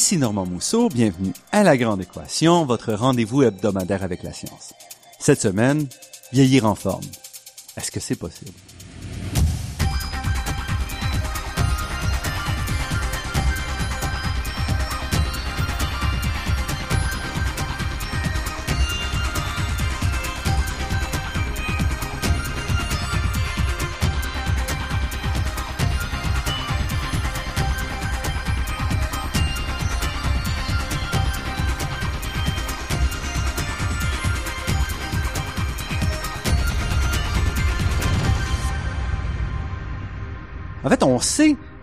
[0.00, 4.72] Ici Normand Mousseau, bienvenue à La Grande Équation, votre rendez-vous hebdomadaire avec la science.
[5.18, 5.86] Cette semaine,
[6.32, 7.04] vieillir en forme.
[7.76, 8.50] Est-ce que c'est possible?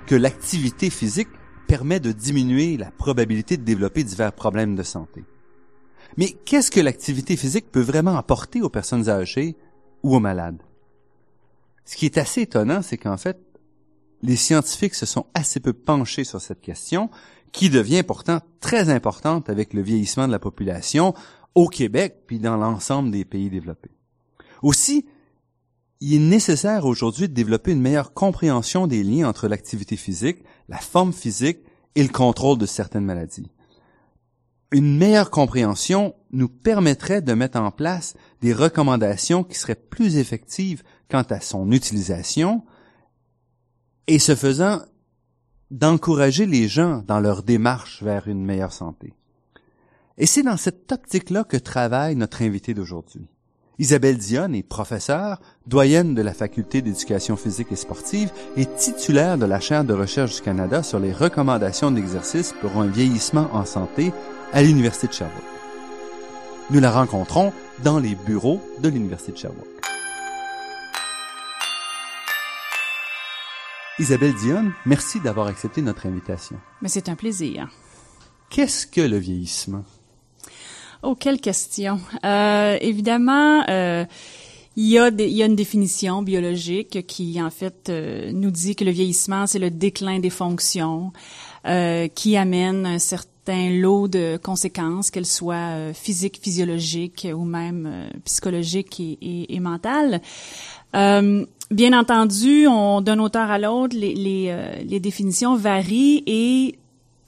[0.08, 1.28] Que l'activité physique
[1.68, 5.26] permet de diminuer la probabilité de développer divers problèmes de santé.
[6.16, 9.58] Mais qu'est-ce que l'activité physique peut vraiment apporter aux personnes âgées
[10.04, 10.64] ou aux malades?
[11.86, 13.38] Ce qui est assez étonnant, c'est qu'en fait,
[14.24, 17.10] les scientifiques se sont assez peu penchés sur cette question,
[17.52, 21.14] qui devient pourtant très importante avec le vieillissement de la population
[21.56, 23.92] au Québec puis dans l'ensemble des pays développés.
[24.62, 25.06] Aussi,
[26.00, 30.78] il est nécessaire aujourd'hui de développer une meilleure compréhension des liens entre l'activité physique, la
[30.78, 31.60] forme physique
[31.96, 33.52] et le contrôle de certaines maladies.
[34.72, 40.84] Une meilleure compréhension nous permettrait de mettre en place des recommandations qui seraient plus effectives
[41.10, 42.64] quant à son utilisation
[44.08, 44.82] et ce faisant
[45.72, 49.14] d'encourager les gens dans leur démarche vers une meilleure santé.
[50.18, 53.28] Et c'est dans cette optique-là que travaille notre invité d'aujourd'hui.
[53.80, 59.46] Isabelle Dionne est professeure, doyenne de la Faculté d'éducation physique et sportive et titulaire de
[59.46, 64.12] la chaire de recherche du Canada sur les recommandations d'exercice pour un vieillissement en santé
[64.52, 65.44] à l'Université de Sherbrooke.
[66.72, 69.68] Nous la rencontrons dans les bureaux de l'Université de Sherbrooke.
[74.00, 76.58] Isabelle Dionne, merci d'avoir accepté notre invitation.
[76.82, 77.70] Mais c'est un plaisir.
[78.50, 79.86] Qu'est-ce que le vieillissement?
[81.04, 82.00] Oh, quelle question.
[82.26, 84.06] Euh, évidemment, euh,
[84.78, 88.52] il y, a des, il y a une définition biologique qui, en fait, euh, nous
[88.52, 91.12] dit que le vieillissement, c'est le déclin des fonctions
[91.66, 98.10] euh, qui amène un certain lot de conséquences, qu'elles soient euh, physiques, physiologiques ou même
[98.24, 100.22] psychologiques et, et, et mentales.
[100.94, 106.78] bien entendu, on d'un auteur à l'autre, les, les, les définitions varient et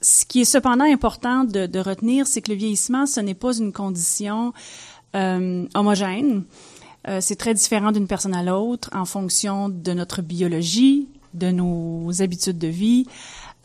[0.00, 3.56] ce qui est cependant important de, de retenir, c'est que le vieillissement, ce n'est pas
[3.56, 4.52] une condition
[5.14, 6.44] euh, homogène.
[7.08, 12.22] Euh, c'est très différent d'une personne à l'autre en fonction de notre biologie, de nos
[12.22, 13.06] habitudes de vie,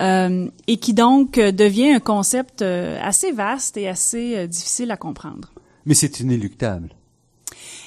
[0.02, 4.98] euh, et qui donc devient un concept euh, assez vaste et assez euh, difficile à
[4.98, 5.54] comprendre.
[5.86, 6.90] Mais c'est inéluctable.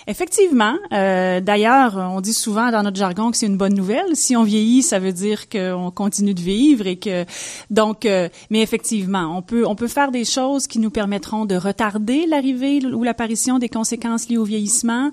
[0.06, 0.75] Effectivement.
[0.93, 4.15] Euh, D'ailleurs, on dit souvent dans notre jargon que c'est une bonne nouvelle.
[4.15, 7.25] Si on vieillit, ça veut dire qu'on continue de vivre et que
[7.71, 8.06] donc.
[8.06, 12.27] Euh, mais effectivement, on peut on peut faire des choses qui nous permettront de retarder
[12.27, 15.11] l'arrivée ou l'apparition des conséquences liées au vieillissement.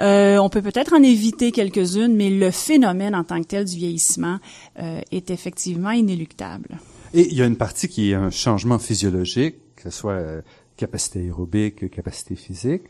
[0.00, 3.76] Euh, on peut peut-être en éviter quelques-unes, mais le phénomène en tant que tel du
[3.76, 4.38] vieillissement
[4.78, 6.78] euh, est effectivement inéluctable.
[7.14, 10.42] Et il y a une partie qui est un changement physiologique, que ce soit euh,
[10.76, 12.82] capacité aérobique, capacité physique.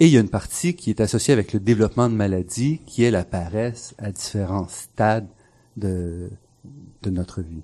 [0.00, 3.04] Et il y a une partie qui est associée avec le développement de maladies, qui
[3.04, 5.28] elle apparaissent à différents stades
[5.76, 6.30] de,
[7.04, 7.62] de notre vie.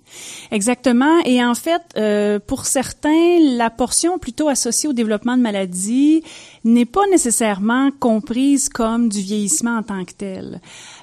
[0.51, 1.21] Exactement.
[1.25, 6.23] Et en fait, euh, pour certains, la portion plutôt associée au développement de maladies
[6.65, 10.61] n'est pas nécessairement comprise comme du vieillissement en tant que tel.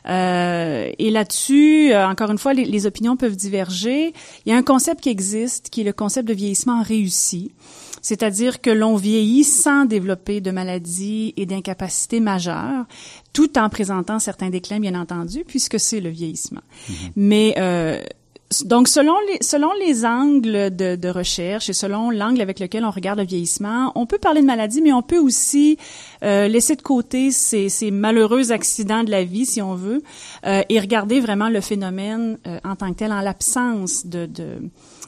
[0.07, 4.13] Euh, et là-dessus, euh, encore une fois, les, opinions peuvent diverger.
[4.45, 7.51] Il y a un concept qui existe, qui est le concept de vieillissement réussi.
[8.07, 12.85] C'est-à-dire que l'on vieillit sans développer de maladies et d'incapacités majeures,
[13.33, 16.61] tout en présentant certains déclins, bien entendu, puisque c'est le vieillissement.
[16.89, 17.11] Mm-hmm.
[17.17, 18.01] Mais euh,
[18.63, 22.91] donc, selon les, selon les angles de, de, recherche et selon l'angle avec lequel on
[22.91, 25.77] regarde le vieillissement, on peut parler de maladie, mais on peut aussi
[26.23, 30.01] euh, laisser de côté ces, ces, malheureux accidents de la vie, si on veut,
[30.45, 34.61] euh, et regarder vraiment le phénomène euh, en tant que tel, en l'absence de, de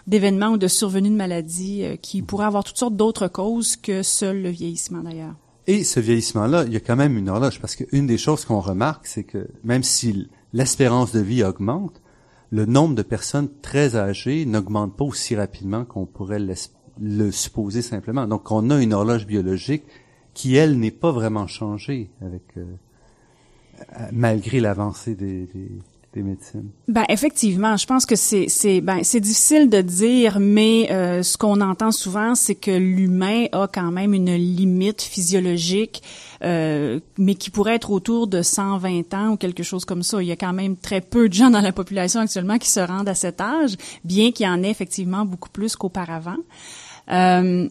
[0.10, 4.04] d'événements ou de survenus de maladies euh, qui pourraient avoir toutes sortes d'autres causes que
[4.04, 5.36] seul le vieillissement d'ailleurs.
[5.68, 8.60] Et ce vieillissement-là, il y a quand même une horloge, parce qu'une des choses qu'on
[8.60, 12.02] remarque, c'est que même si l'espérance de vie augmente,
[12.50, 16.42] le nombre de personnes très âgées n'augmente pas aussi rapidement qu'on pourrait
[17.00, 18.26] le supposer simplement.
[18.26, 19.84] Donc, on a une horloge biologique
[20.34, 22.66] qui, elle, n'est pas vraiment changée avec euh,
[24.12, 25.48] malgré l'avancée des,
[26.88, 31.38] Ben effectivement, je pense que c'est c'est ben c'est difficile de dire, mais euh, ce
[31.38, 36.02] qu'on entend souvent, c'est que l'humain a quand même une limite physiologique,
[36.44, 40.22] euh, mais qui pourrait être autour de 120 ans ou quelque chose comme ça.
[40.22, 42.80] Il y a quand même très peu de gens dans la population actuellement qui se
[42.80, 46.38] rendent à cet âge, bien qu'il y en ait effectivement beaucoup plus qu'auparavant.
[47.12, 47.70] Euh,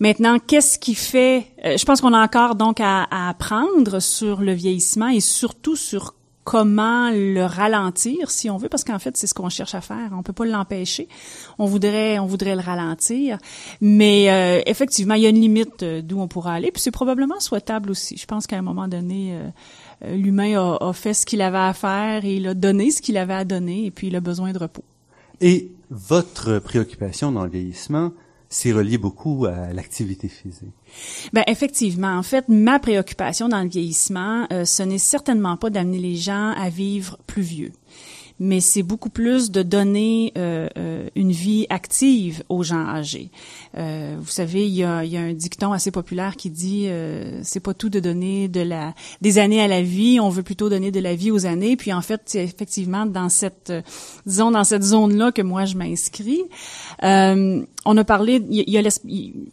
[0.00, 4.40] Maintenant, qu'est-ce qui fait euh, Je pense qu'on a encore donc à, à, apprendre sur
[4.40, 6.14] le vieillissement et surtout sur
[6.44, 10.10] comment le ralentir, si on veut, parce qu'en fait, c'est ce qu'on cherche à faire.
[10.12, 11.08] On peut pas l'empêcher.
[11.58, 13.38] On voudrait, on voudrait le ralentir,
[13.80, 16.70] mais euh, effectivement, il y a une limite euh, d'où on pourra aller.
[16.70, 18.16] Puis c'est probablement souhaitable aussi.
[18.16, 19.38] Je pense qu'à un moment donné,
[20.04, 23.00] euh, l'humain a, a, fait ce qu'il avait à faire et il a donné ce
[23.00, 24.84] qu'il avait à donner, et puis il a besoin de repos.
[25.40, 28.12] Et votre préoccupation dans le vieillissement,
[28.54, 30.72] c'est relié beaucoup à l'activité physique.
[31.32, 35.98] Ben effectivement, en fait, ma préoccupation dans le vieillissement, euh, ce n'est certainement pas d'amener
[35.98, 37.72] les gens à vivre plus vieux
[38.40, 43.30] mais c'est beaucoup plus de donner euh, euh, une vie active aux gens âgés.
[43.76, 46.86] Euh, vous savez, il y, a, il y, a, un dicton assez populaire qui dit
[46.86, 50.42] euh, c'est pas tout de donner de la des années à la vie, on veut
[50.42, 51.76] plutôt donner de la vie aux années.
[51.76, 53.72] Puis en fait, c'est effectivement dans cette
[54.26, 56.42] disons dans cette zone là que moi je m'inscris.
[57.02, 58.82] Euh, on a parlé, il y a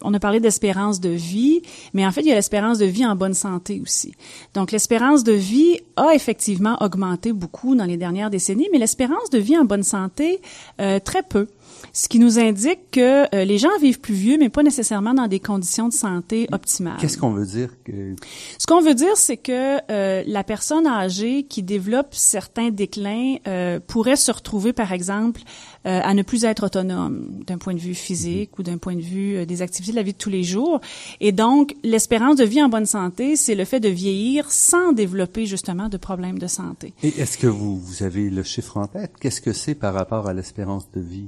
[0.02, 3.04] on a parlé d'espérance de vie, mais en fait, il y a l'espérance de vie
[3.04, 4.14] en bonne santé aussi.
[4.54, 9.38] Donc, l'espérance de vie a effectivement augmenté beaucoup dans les dernières décennies, mais l'espérance de
[9.38, 10.40] vie en bonne santé,
[10.80, 11.46] euh, très peu
[11.92, 15.26] ce qui nous indique que euh, les gens vivent plus vieux, mais pas nécessairement dans
[15.26, 16.96] des conditions de santé optimales.
[17.00, 18.14] Qu'est-ce qu'on veut dire que...
[18.58, 23.78] Ce qu'on veut dire, c'est que euh, la personne âgée qui développe certains déclins euh,
[23.86, 25.42] pourrait se retrouver, par exemple,
[25.86, 28.60] euh, à ne plus être autonome d'un point de vue physique mm-hmm.
[28.60, 30.80] ou d'un point de vue euh, des activités de la vie de tous les jours.
[31.20, 35.46] Et donc, l'espérance de vie en bonne santé, c'est le fait de vieillir sans développer
[35.46, 36.92] justement de problèmes de santé.
[37.02, 39.12] Et est-ce que vous, vous avez le chiffre en tête?
[39.20, 41.26] Qu'est-ce que c'est par rapport à l'espérance de vie?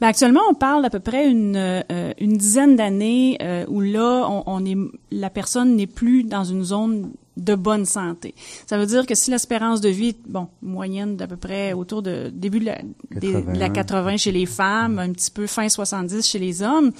[0.00, 4.26] Ben, actuellement, on parle d'à peu près une, euh, une dizaine d'années euh, où là,
[4.28, 4.76] on, on, est,
[5.10, 8.34] la personne n'est plus dans une zone de bonne santé.
[8.66, 12.30] Ça veut dire que si l'espérance de vie, bon, moyenne d'à peu près autour de
[12.32, 12.78] début de la,
[13.20, 16.92] 80, de la 80 chez les femmes, un petit peu fin 70 chez les hommes,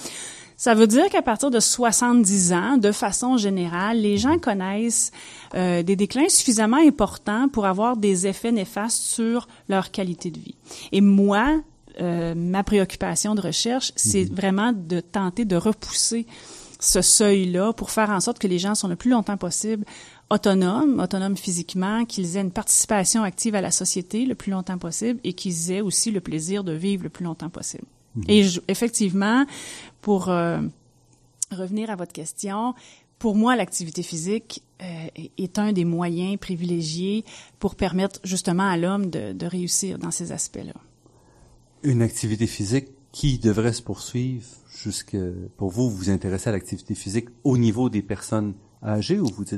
[0.57, 5.11] ça veut dire qu'à partir de 70 ans, de façon générale, les gens connaissent
[5.53, 10.55] euh, des déclins suffisamment importants pour avoir des effets néfastes sur leur qualité de vie.
[10.93, 11.61] Et moi,
[12.01, 14.35] euh, ma préoccupation de recherche, c'est mhm.
[14.35, 16.25] vraiment de tenter de repousser
[16.79, 19.85] ce seuil-là pour faire en sorte que les gens sont le plus longtemps possible
[20.29, 25.19] autonomes, autonomes physiquement, qu'ils aient une participation active à la société le plus longtemps possible
[25.23, 27.85] et qu'ils aient aussi le plaisir de vivre le plus longtemps possible.
[28.15, 28.23] Mhm.
[28.27, 29.45] Et je, effectivement,
[30.01, 30.59] pour euh,
[31.51, 32.73] revenir à votre question,
[33.19, 35.07] pour moi, l'activité physique euh,
[35.37, 37.23] est un des moyens privilégiés
[37.59, 40.73] pour permettre justement à l'homme de, de réussir dans ces aspects-là
[41.85, 45.15] une activité physique qui devrait se poursuivre jusque
[45.55, 49.53] pour vous vous intéressez à l'activité physique au niveau des personnes âgées ou vous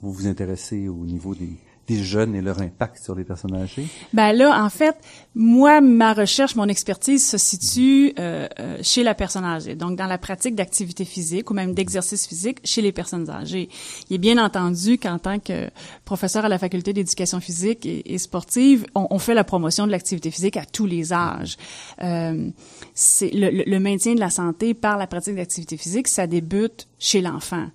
[0.00, 1.58] vous vous intéressez au niveau des
[1.90, 3.86] des jeunes et leur impact sur les personnes âgées?
[4.12, 4.96] Ben là, en fait,
[5.34, 10.06] moi, ma recherche, mon expertise se situe euh, euh, chez la personne âgée, donc dans
[10.06, 13.68] la pratique d'activité physique ou même d'exercice physique chez les personnes âgées.
[14.08, 15.68] Il est bien entendu qu'en tant que
[16.04, 20.30] professeur à la faculté d'éducation physique et, sportive, on, on, fait la promotion de l'activité
[20.30, 21.56] physique à tous les âges.
[22.02, 22.50] Euh,
[22.94, 27.20] c'est le, le maintien de la santé par la pratique d'activité physique, ça débute chez
[27.20, 27.66] l'enfant.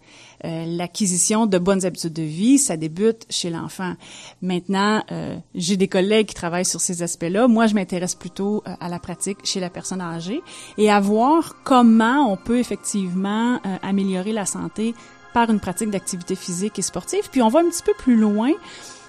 [0.46, 3.94] Euh, l'acquisition de bonnes habitudes de vie, ça débute chez l'enfant.
[4.42, 7.48] Maintenant, euh, j'ai des collègues qui travaillent sur ces aspects-là.
[7.48, 10.42] Moi, je m'intéresse plutôt euh, à la pratique chez la personne âgée
[10.78, 14.94] et à voir comment on peut effectivement améliorer la santé
[15.34, 17.30] par une pratique d'activité physique et sportive.
[17.32, 18.52] Puis on va un petit peu plus loin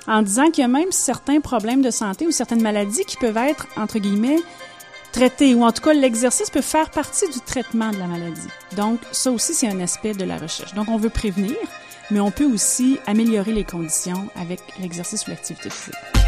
[0.06, 3.36] en disant qu'il y a même certains problèmes de santé ou certaines maladies qui peuvent
[3.36, 4.38] être, entre guillemets,
[5.16, 8.48] traiter, ou en tout cas l'exercice peut faire partie du traitement de la maladie.
[8.76, 10.74] Donc ça aussi, c'est un aspect de la recherche.
[10.74, 11.56] Donc on veut prévenir,
[12.10, 16.25] mais on peut aussi améliorer les conditions avec l'exercice ou l'activité physique.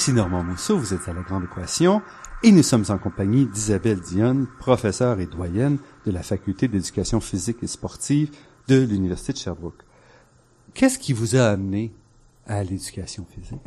[0.00, 2.00] Ici Normand Mousseau, vous êtes à La Grande Équation
[2.42, 5.76] et nous sommes en compagnie d'Isabelle Dionne, professeure et doyenne
[6.06, 8.30] de la Faculté d'éducation physique et sportive
[8.66, 9.82] de l'Université de Sherbrooke.
[10.72, 11.92] Qu'est-ce qui vous a amené
[12.46, 13.60] à l'éducation physique?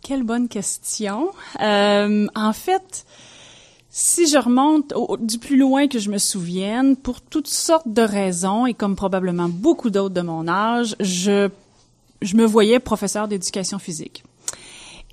[0.00, 1.32] Quelle bonne question.
[1.60, 3.04] Euh, en fait,
[3.90, 4.94] si je remonte
[5.26, 9.48] du plus loin que je me souvienne, pour toutes sortes de raisons et comme probablement
[9.48, 11.50] beaucoup d'autres de mon âge, je
[12.20, 14.22] je me voyais professeur d'éducation physique.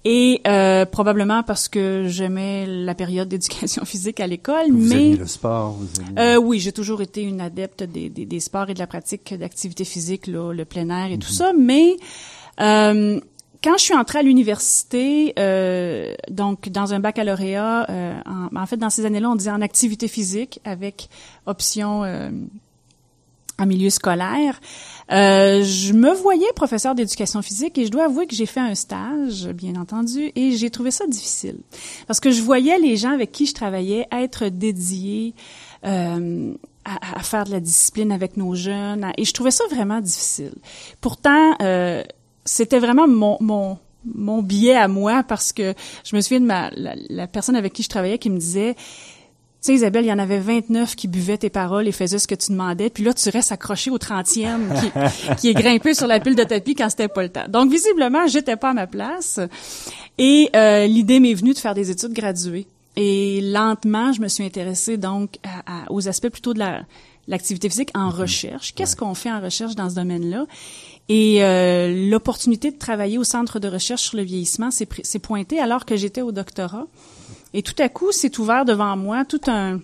[0.05, 5.27] Et euh, probablement parce que j'aimais la période d'éducation physique à l'école, vous mais le
[5.27, 5.73] sport.
[5.73, 5.87] Vous
[6.17, 9.33] euh, oui, j'ai toujours été une adepte des, des, des sports et de la pratique
[9.33, 11.35] d'activité physique, là, le plein air et tout mhm.
[11.35, 11.51] ça.
[11.53, 11.97] Mais
[12.61, 13.19] euh,
[13.63, 18.77] quand je suis entrée à l'université, euh, donc dans un baccalauréat, euh, en, en, fait
[18.77, 21.09] dans ces années-là, on disait en activité physique avec
[21.45, 22.29] option euh,
[23.61, 24.59] en milieu scolaire.
[25.11, 28.75] Euh, je me voyais professeur d'éducation physique et je dois avouer que j'ai fait un
[28.75, 31.57] stage, bien entendu, et j'ai trouvé ça difficile
[32.07, 35.33] parce que je voyais les gens avec qui je travaillais être dédiés
[35.85, 36.53] euh,
[36.85, 40.53] à, faire de la discipline avec nos jeunes, et je trouvais ça vraiment difficile.
[41.01, 42.03] Pourtant, euh,
[42.45, 45.73] c'était vraiment mon, mon mon biais à moi parce que
[46.05, 48.75] je me souviens de ma la, personne avec qui je travaillais qui me disait
[49.61, 52.35] sais, Isabelle, il y en avait 29 qui buvaient tes paroles et faisaient ce que
[52.35, 52.89] tu demandais.
[52.89, 56.43] Puis là, tu restes accroché au 30e qui, qui est grimpé sur la pile de
[56.43, 57.47] tapis quand c'était pas le temps.
[57.49, 59.39] Donc, visiblement, j'étais pas à ma place.
[60.17, 62.67] Et euh, l'idée m'est venue de faire des études graduées.
[62.95, 66.81] Et lentement, je me suis intéressée donc à, aux aspects plutôt de la
[67.29, 68.21] l'activité physique en mhm.
[68.21, 68.73] recherche.
[68.73, 70.45] Qu'est-ce qu'on fait en recherche dans ce domaine-là?
[71.07, 75.85] Et euh, l'opportunité de travailler au centre de recherche sur le vieillissement s'est pointée alors
[75.85, 76.87] que j'étais au doctorat.
[77.53, 79.79] Et tout à coup, c'est ouvert devant moi tout un,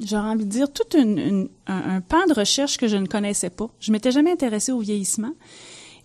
[0.00, 3.68] j'aurais envie de dire, tout un, un, pan de recherche que je ne connaissais pas.
[3.80, 5.32] Je m'étais jamais intéressée au vieillissement.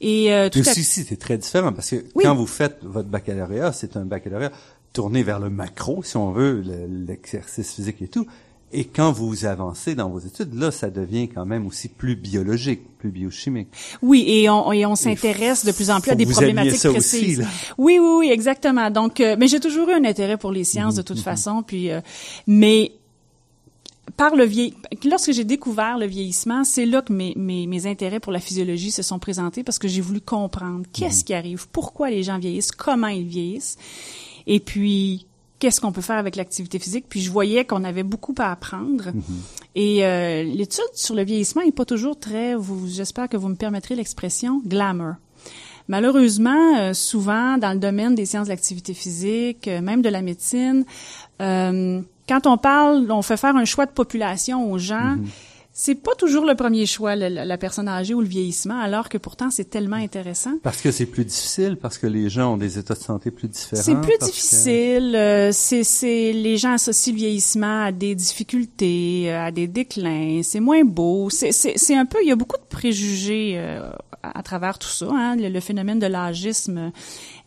[0.02, 0.64] Et euh, tout à...
[0.64, 4.52] c'est très différent parce que quand vous faites votre baccalauréat, c'est un baccalauréat
[4.94, 8.28] tourné vers le macro, si on veut, l'exercice physique et tout.
[8.74, 12.82] Et quand vous avancez dans vos études, là, ça devient quand même aussi plus biologique,
[12.98, 13.70] plus biochimique.
[14.02, 17.48] Oui, et on, et on s'intéresse de plus en plus à des problématiques précises.
[17.78, 18.92] oui, oui, oui, exactement.
[18.92, 21.24] Donc, euh, mais j'ai toujours eu un intérêt pour les sciences de toute mhm, mhm.
[21.24, 21.64] façon.
[21.64, 22.02] Puis, euh,
[22.46, 22.92] mais
[24.18, 24.74] par le vieil...
[25.06, 28.92] lorsque j'ai découvert le vieillissement, c'est là que mes, mes, mes, intérêts pour la physiologie
[28.92, 31.24] se sont présentés parce que j'ai voulu comprendre qu'est-ce mhm.
[31.24, 33.78] qui arrive, pourquoi les gens vieillissent, comment ils vieillissent.
[34.46, 35.26] Et puis,
[35.60, 37.06] qu'est-ce qu'on peut faire avec l'activité physique.
[37.10, 39.12] Puis je voyais qu'on avait beaucoup à apprendre.
[39.14, 39.24] Mhm.
[39.76, 43.56] Et euh, l'étude sur le vieillissement n'est pas toujours très, vous, j'espère que vous me
[43.56, 45.14] permettrez l'expression, glamour.
[45.88, 50.22] Malheureusement, euh, souvent dans le domaine des sciences de l'activité physique, euh, même de la
[50.22, 50.86] médecine,
[51.40, 55.16] quand on parle, on fait faire un choix de population aux gens.
[55.16, 55.28] Mhm
[55.80, 59.52] c'est pas toujours le premier choix, la, personne âgée ou le vieillissement, alors que pourtant
[59.52, 60.56] c'est tellement intéressant.
[60.64, 63.48] Parce que c'est plus difficile, parce que les gens ont des états de santé plus
[63.48, 63.84] différents.
[63.84, 65.16] C'est plus difficile.
[65.16, 70.42] Euh, c'est, c'est les gens associent le vieillissement à des difficultés, euh, à des déclins.
[70.42, 71.30] C'est moins beau.
[71.30, 72.18] C'est, c'est, c'est un peu.
[72.24, 73.88] Il y a beaucoup de préjugés euh,
[74.24, 75.06] à, travers tout ça.
[75.12, 75.36] Hein.
[75.36, 76.92] Le, phénomène de l'âgisme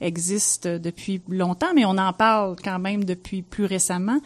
[0.01, 4.21] existe depuis longtemps, mais on en parle quand même depuis plus récemment.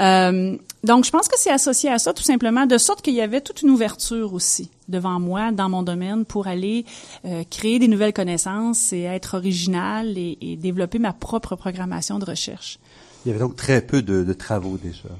[0.00, 3.20] Euh, donc, je pense que c'est associé à ça, tout simplement, de sorte qu'il y
[3.20, 6.84] avait toute une ouverture aussi devant moi, dans mon domaine, pour aller
[7.24, 12.24] euh, créer des nouvelles connaissances et être original et, et, développer ma propre programmation de
[12.24, 12.78] recherche.
[13.24, 15.10] Il y avait donc très peu de, de travaux déjà.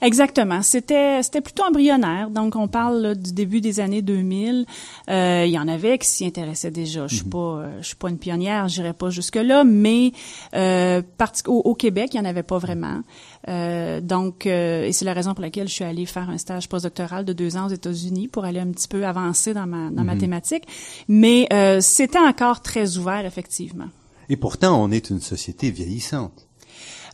[0.00, 0.62] Exactement.
[0.62, 2.30] C'était c'était plutôt embryonnaire.
[2.30, 4.66] Donc on parle du début des années 2000.
[5.08, 7.06] Euh, il y en avait qui s'y intéressaient déjà.
[7.06, 7.30] Je suis mhm.
[7.30, 10.12] pas euh, je suis pas une pionnière, j'irai pas jusque là, mais
[10.54, 11.02] euh,
[11.46, 13.00] au, Québec, il y en avait pas vraiment.
[13.48, 16.68] Euh, donc euh, et c'est la raison pour laquelle je suis allée faire un stage
[16.68, 20.04] postdoctoral de deux ans aux États-Unis pour aller un petit peu avancer dans ma dans
[20.04, 20.20] ma mhm.
[20.20, 20.64] thématique.
[21.08, 23.88] Mais euh, c'était encore très ouvert effectivement.
[24.28, 26.46] Et pourtant, on est une société vieillissante.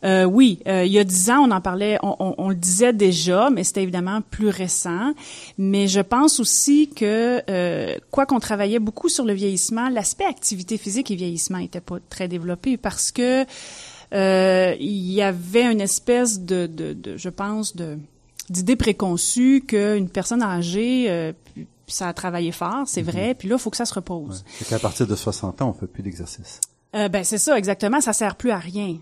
[0.05, 2.93] Euh, oui, euh, il y a dix ans, on en parlait, on, on, le disait
[2.93, 5.13] déjà, mais c'était évidemment plus récent.
[5.59, 10.77] Mais je pense aussi que, euh, quoi qu'on travaillait beaucoup sur le vieillissement, l'aspect activité
[10.77, 13.45] physique et vieillissement était pas très développé parce que
[14.13, 17.99] euh, il y avait une espèce de, de, de je pense, de
[18.49, 21.33] d'idée préconçue qu'une personne âgée euh,
[21.89, 23.05] ça a travaillé fort, c'est mm-hmm.
[23.05, 24.41] vrai, puis là, il faut que ça se repose.
[24.41, 24.51] Ouais.
[24.59, 26.61] C'est qu'à partir de 60 ans, on fait plus d'exercice.
[26.95, 28.01] Euh, ben c'est ça, exactement.
[28.01, 28.97] Ça sert plus à rien.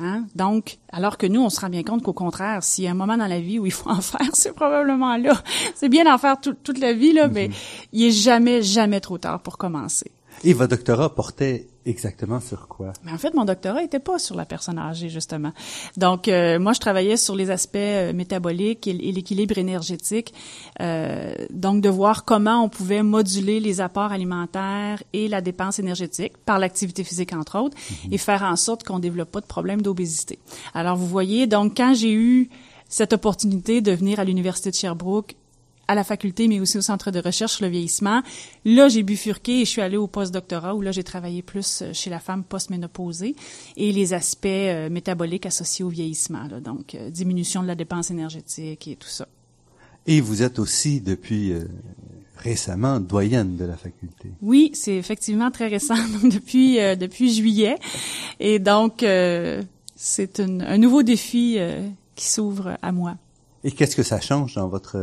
[0.00, 0.24] Hein?
[0.34, 2.94] Donc, alors que nous, on se rend bien compte qu'au contraire, s'il y a un
[2.94, 5.40] moment dans la vie où il faut en faire, c'est probablement là.
[5.74, 7.54] C'est bien d'en faire toute la vie, là, mais mhm.
[7.92, 10.10] il est jamais, jamais trop tard pour commencer.
[10.42, 12.92] Et votre doctorat portait exactement sur quoi?
[13.04, 15.52] Mais en fait, mon doctorat était pas sur la personne âgée justement.
[15.96, 20.32] Donc, euh, moi, je travaillais sur les aspects euh, métaboliques et, l'équilibre énergétique.
[20.80, 26.32] Euh, donc, de voir comment on pouvait moduler les apports alimentaires et la dépense énergétique
[26.46, 28.14] par l'activité physique entre autres, mhm.
[28.14, 30.38] et faire en sorte qu'on développe pas de problème d'obésité.
[30.72, 32.48] Alors, vous voyez, donc quand j'ai eu
[32.88, 35.36] cette opportunité de venir à l'université de Sherbrooke
[35.90, 38.22] à la faculté, mais aussi au centre de recherche sur le vieillissement.
[38.64, 41.92] Là, j'ai bifurqué et je suis allée au post-doctorat où là, j'ai travaillé plus euh,
[41.92, 43.34] chez la femme post-ménopausée
[43.76, 48.12] et les aspects euh, métaboliques associés au vieillissement, là, donc euh, diminution de la dépense
[48.12, 49.26] énergétique et tout ça.
[50.06, 51.54] Et vous êtes aussi depuis
[52.36, 54.30] récemment doyenne de la faculté.
[54.42, 57.76] Oui, c'est effectivement très récent, depuis depuis juillet,
[58.38, 59.04] et donc
[59.96, 61.58] c'est un nouveau défi
[62.14, 63.16] qui s'ouvre à moi.
[63.62, 64.96] Et qu'est-ce que ça change dans votre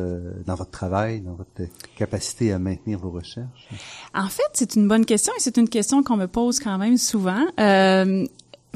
[0.45, 3.69] dans votre travail, dans votre capacité à maintenir vos recherches?
[4.15, 6.97] En fait, c'est une bonne question et c'est une question qu'on me pose quand même
[6.97, 7.45] souvent.
[7.59, 8.25] Euh,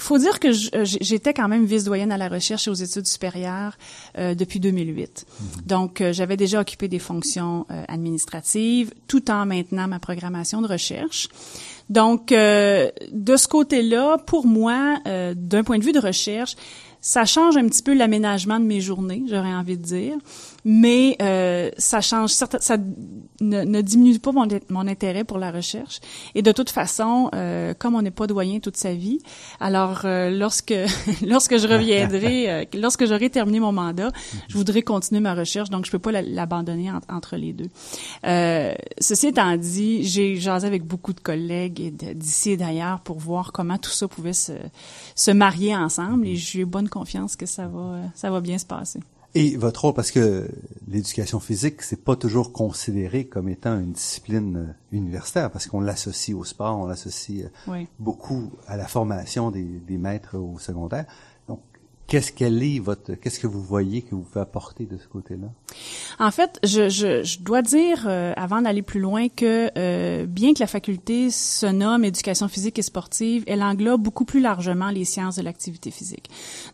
[0.01, 3.77] faut dire que j'étais quand même vice-doyenne à la recherche et aux études supérieures
[4.17, 5.25] euh, depuis 2008.
[5.29, 5.47] Mhm.
[5.65, 10.67] Donc, euh, j'avais déjà occupé des fonctions euh, administratives tout en maintenant ma programmation de
[10.67, 11.27] recherche.
[11.89, 16.55] Donc, euh, de ce côté-là, pour moi, d'un point de vue de recherche,
[17.01, 20.17] ça change un petit peu l'aménagement de mes journées, j'aurais envie de dire
[20.63, 22.77] mais euh, ça change, ça
[23.41, 25.99] ne, diminue pas mon, mon, intérêt pour la recherche.
[26.35, 29.19] Et de toute façon, euh, comme on n'est pas doyen toute sa vie,
[29.59, 30.73] alors euh, lorsque
[31.25, 34.11] lorsque je reviendrai, euh, lorsque j'aurai terminé mon mandat,
[34.47, 37.69] je voudrais continuer ma recherche, donc je peux pas l'abandonner entre les deux.
[38.25, 43.51] Euh, ceci étant dit, j'ai jasé avec beaucoup de collègues d'ici et d'ailleurs pour voir
[43.51, 44.53] comment tout ça pouvait se,
[45.15, 48.99] se marier ensemble, et j'ai bonne confiance que ça va ça va bien se passer.
[49.33, 50.49] Et votre rôle, parce que
[50.89, 56.35] l'éducation physique, c'est pas toujours considéré comme étant une discipline euh, universitaire, parce qu'on l'associe
[56.35, 61.05] au sport, on l'associe euh, beaucoup à la formation des, des maîtres au secondaire.
[62.11, 65.47] Qu'est-ce qu'elle est votre qu'est-ce que vous voyez que vous pouvez apporter de ce côté-là?
[66.19, 70.53] En fait, je, je, je dois dire euh, avant d'aller plus loin que euh, bien
[70.53, 75.05] que la faculté se nomme éducation physique et sportive, elle englobe beaucoup plus largement les
[75.05, 76.29] sciences de l'activité physique.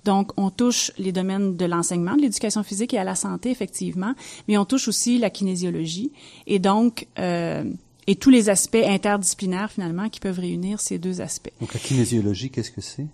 [0.06, 4.16] Donc, on touche les domaines de l'enseignement de l'éducation physique et à la santé effectivement,
[4.48, 6.14] mais on touche aussi la kinésiologie
[6.48, 7.64] et donc euh,
[8.08, 11.54] et tous les aspects interdisciplinaires finalement qui peuvent réunir ces deux aspects.
[11.62, 13.06] Donc la kinésiologie, qu'est-ce que c'est?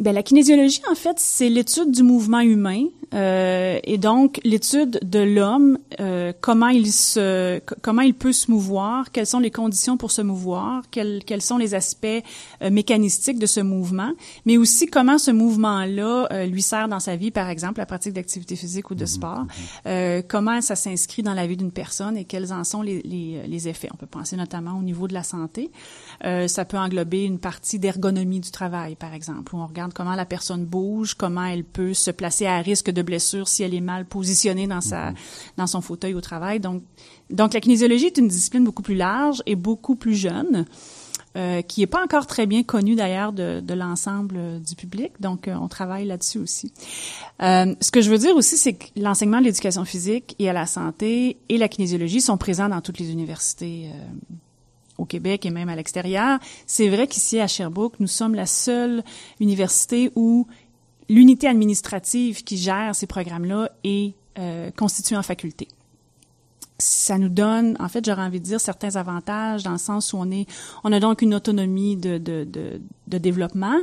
[0.00, 5.20] Ben, la kinésiologie, en fait, c'est l'étude du mouvement humain euh, et donc l'étude de
[5.20, 10.10] l'homme, euh, comment il se, comment il peut se mouvoir, quelles sont les conditions pour
[10.10, 12.06] se mouvoir, quels, quels sont les aspects
[12.62, 14.10] euh, mécanistiques de ce mouvement,
[14.46, 18.14] mais aussi comment ce mouvement-là euh, lui sert dans sa vie, par exemple la pratique
[18.14, 19.48] d'activité physique ou de mhm, sport, mhm.
[19.86, 23.46] Euh, comment ça s'inscrit dans la vie d'une personne et quels en sont les, les,
[23.46, 23.88] les, effets.
[23.92, 25.70] On peut penser notamment au niveau de la santé.
[26.22, 30.24] ça peut englober une partie d'ergonomie du travail, par exemple, où on regarde comment la
[30.24, 34.06] personne bouge, comment elle peut se placer à risque de blessure si elle est mal
[34.06, 35.16] positionnée dans sa mhm.
[35.56, 36.60] dans son fauteuil au travail.
[36.60, 36.82] Donc
[37.30, 40.66] donc la kinésiologie est une discipline beaucoup plus large et beaucoup plus jeune.
[41.36, 45.48] Euh, qui est pas encore très bien connue d'ailleurs de, de l'ensemble du public, donc
[45.48, 46.72] euh, on travaille là-dessus aussi.
[47.42, 50.52] Euh, ce que je veux dire aussi, c'est que l'enseignement de l'éducation physique et à
[50.52, 54.34] la santé et la kinésiologie sont présents dans toutes les universités euh,
[54.98, 56.38] au Québec et même à l'extérieur.
[56.66, 59.02] C'est vrai qu'ici à Sherbrooke, nous sommes la seule
[59.40, 60.46] université où
[61.08, 65.68] l'unité administrative qui gère ces programmes-là est euh, constituée en faculté.
[66.78, 70.16] Ça nous donne, en fait, j'aurais envie de dire certains avantages dans le sens où
[70.18, 70.46] on est,
[70.82, 73.76] on a donc une autonomie de, de, de, de développement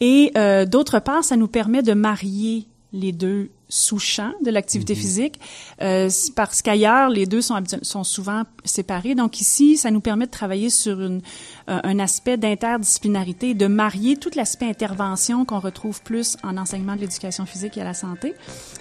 [0.00, 5.00] et euh, d'autre part, ça nous permet de marier les deux sous-champ de l'activité mhm.
[5.00, 5.40] physique,
[5.82, 9.14] euh, parce qu'ailleurs, les deux sont, sont souvent séparés.
[9.14, 11.20] Donc ici, ça nous permet de travailler sur une,
[11.68, 17.00] euh, un aspect d'interdisciplinarité, de marier tout l'aspect intervention qu'on retrouve plus en enseignement de
[17.00, 18.34] l'éducation physique et à la santé,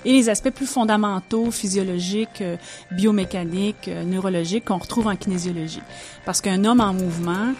[0.05, 2.55] et les aspects plus fondamentaux, physiologiques, euh,
[2.91, 5.81] biomécaniques, euh, neurologiques qu'on retrouve en kinésiologie.
[6.25, 7.53] Parce qu'un homme en mouvement,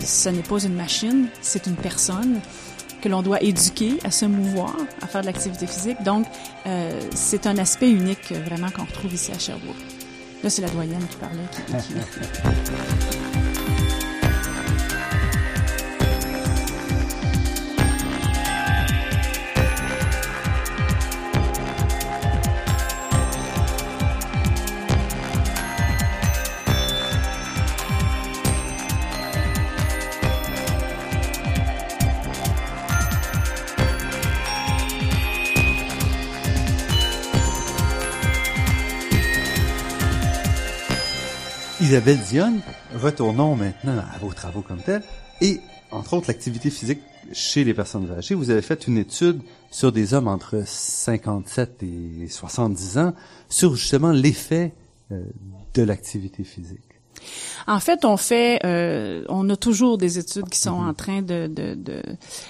[0.00, 2.40] ce n'est pas une machine, c'est une personne
[3.02, 6.02] que l'on doit éduquer à se mouvoir, à faire de l'activité physique.
[6.02, 6.26] Donc,
[6.66, 9.76] euh, c'est un aspect unique euh, vraiment qu'on retrouve ici à Sherbrooke.
[10.42, 11.48] Là, c'est la doyenne qui parlait.
[11.52, 13.18] Qui, qui...
[41.92, 42.60] Isabelle Dionne,
[42.94, 45.02] retournons maintenant à vos travaux comme tels.
[45.42, 47.00] Et, entre autres, l'activité physique
[47.34, 48.34] chez les personnes âgées.
[48.34, 53.14] Vous avez fait une étude sur des hommes entre 57 et 70 ans
[53.50, 54.72] sur justement l'effet
[55.10, 55.22] euh,
[55.74, 56.91] de l'activité physique.
[57.66, 60.88] En fait, on fait, euh, on a toujours des études qui sont Mhm.
[60.88, 62.02] en train de de- de-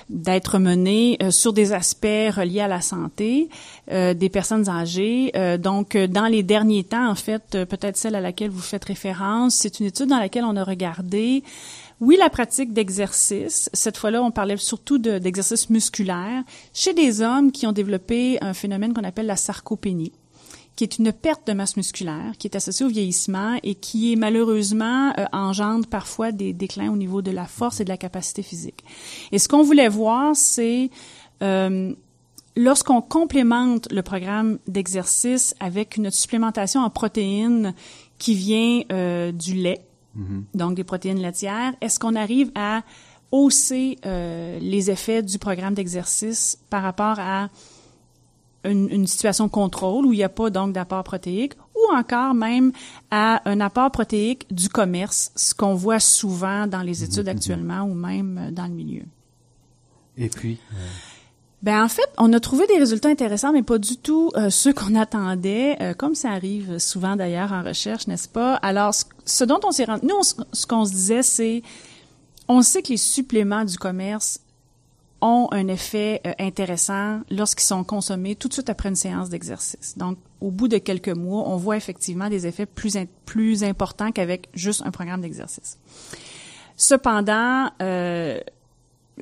[0.09, 3.49] d'être menées euh, sur des aspects reliés à la santé
[3.91, 5.33] euh, des personnes âgées.
[5.37, 8.61] Euh, donc, euh, dans les derniers temps, en fait, euh, peut-être celle à laquelle vous
[8.61, 11.43] faites référence, c'est une étude dans laquelle on a regardé
[12.01, 13.71] oui, la pratique d'exercice.
[13.73, 16.43] Cette fois-là, on parlait surtout de- d'exercice musculaire
[16.75, 20.13] chez des hommes qui ont développé un phénomène qu'on appelle la sarcopénie
[20.77, 24.17] qui est une perte de masse musculaire, qui est associée au vieillissement et qui est
[24.17, 28.43] malheureusement euh, engendre parfois des déclins au niveau de la force et de la capacité
[28.43, 28.83] physique.
[29.33, 30.91] Et ce qu'on voulait voir, c'est
[31.43, 31.95] euh,
[32.57, 37.75] lorsqu'on complémente le programme d'exercice avec une supplémentation en protéines
[38.19, 39.81] qui vient euh, du lait,
[40.55, 42.83] donc des protéines laitières, est-ce qu'on arrive à
[43.33, 47.49] hausser euh, les effets du programme d'exercice par rapport à
[48.65, 52.73] une, une situation contrôle où il n'y a pas donc d'apport protéique ou encore même
[53.11, 57.95] à un apport protéique du commerce, ce qu'on voit souvent dans les études actuellement ou
[57.95, 59.03] même euh, dans le milieu.
[60.17, 60.61] Et puis,
[61.63, 64.73] Ben en fait, on a trouvé des résultats intéressants, mais pas du tout euh, ceux
[64.73, 68.55] qu'on attendait, euh, comme ça arrive souvent d'ailleurs en recherche, n'est-ce pas?
[68.57, 71.63] Alors, ce, ce dont on s'est rendu, nous, on ce qu'on se disait, c'est,
[72.49, 74.41] on sait que les suppléments du commerce
[75.23, 79.97] ont un effet euh, intéressant lorsqu'ils sont consommés tout de suite après une séance d'exercice.
[79.97, 84.13] Donc, au bout de quelques mois, on voit effectivement des effets plus in- plus importants
[84.13, 85.79] qu'avec juste un programme d'exercice.
[86.77, 88.41] Cependant, euh,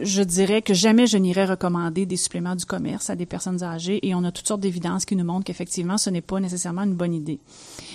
[0.01, 3.99] je dirais que jamais je n'irais recommander des suppléments du commerce à des personnes âgées
[4.07, 6.95] et on a toutes sortes d'évidences qui nous montrent qu'effectivement, ce n'est pas nécessairement une
[6.95, 7.41] bonne idée.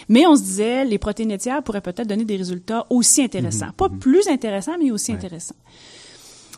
[0.09, 3.71] Mais on se disait, les protéines laitières pourraient peut-être donner des résultats aussi intéressants.
[3.77, 5.55] Pas plus intéressants, mais aussi intéressants.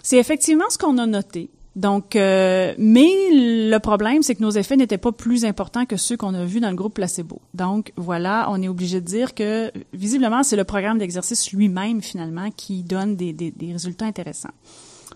[0.10, 1.50] C'est effectivement ce qu'on a noté.
[1.76, 6.16] Donc, euh, mais le problème, c'est que nos effets n'étaient pas plus importants que ceux
[6.16, 7.42] qu'on a vus dans le groupe placebo.
[7.54, 12.52] Donc, voilà, on est obligé de dire que, visiblement, c'est le programme d'exercice lui-même, finalement,
[12.52, 14.54] qui donne des, des, des résultats intéressants.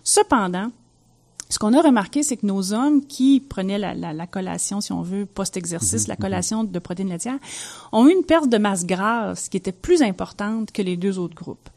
[0.04, 0.68] Cependant,
[1.48, 4.92] ce qu'on a remarqué, c'est que nos hommes qui prenaient la, la, la collation, si
[4.92, 7.38] on veut, post-exercice, la collation de protéines laitières,
[7.92, 11.34] ont eu une perte de masse grasse qui était plus importante que les deux autres
[11.34, 11.70] groupes.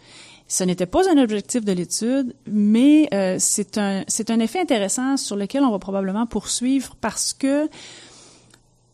[0.48, 5.18] Ce n'était pas un objectif de l'étude, mais euh, c'est un c'est un effet intéressant
[5.18, 7.68] sur lequel on va probablement poursuivre parce que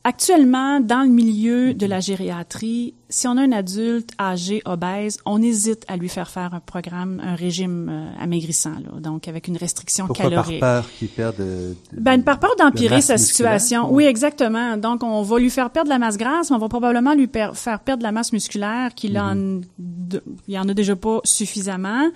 [0.04, 5.40] Actuellement, dans le milieu de la gériatrie, si on a un adulte âgé obèse, on
[5.44, 9.58] hésite à lui faire faire un programme, un régime euh, amaigrissant, là, donc avec une
[9.58, 10.60] restriction pourquoi calorique.
[10.60, 13.92] par peur qu'il perde de, de- Ben, par peur d'empirer sa situation.
[13.92, 14.76] ou- Oui, exactement.
[14.76, 17.52] Donc, on va lui faire perdre la masse grasse, mais on va probablement lui per-
[17.54, 19.36] faire perdre la masse musculaire qu'il en,
[19.78, 22.10] de- il en a déjà pas suffisamment.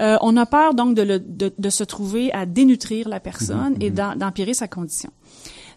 [0.00, 3.74] Euh, on a peur donc de, le- de, de se trouver à dénutrir la personne
[3.80, 5.10] et d'en- d'empirer sa condition.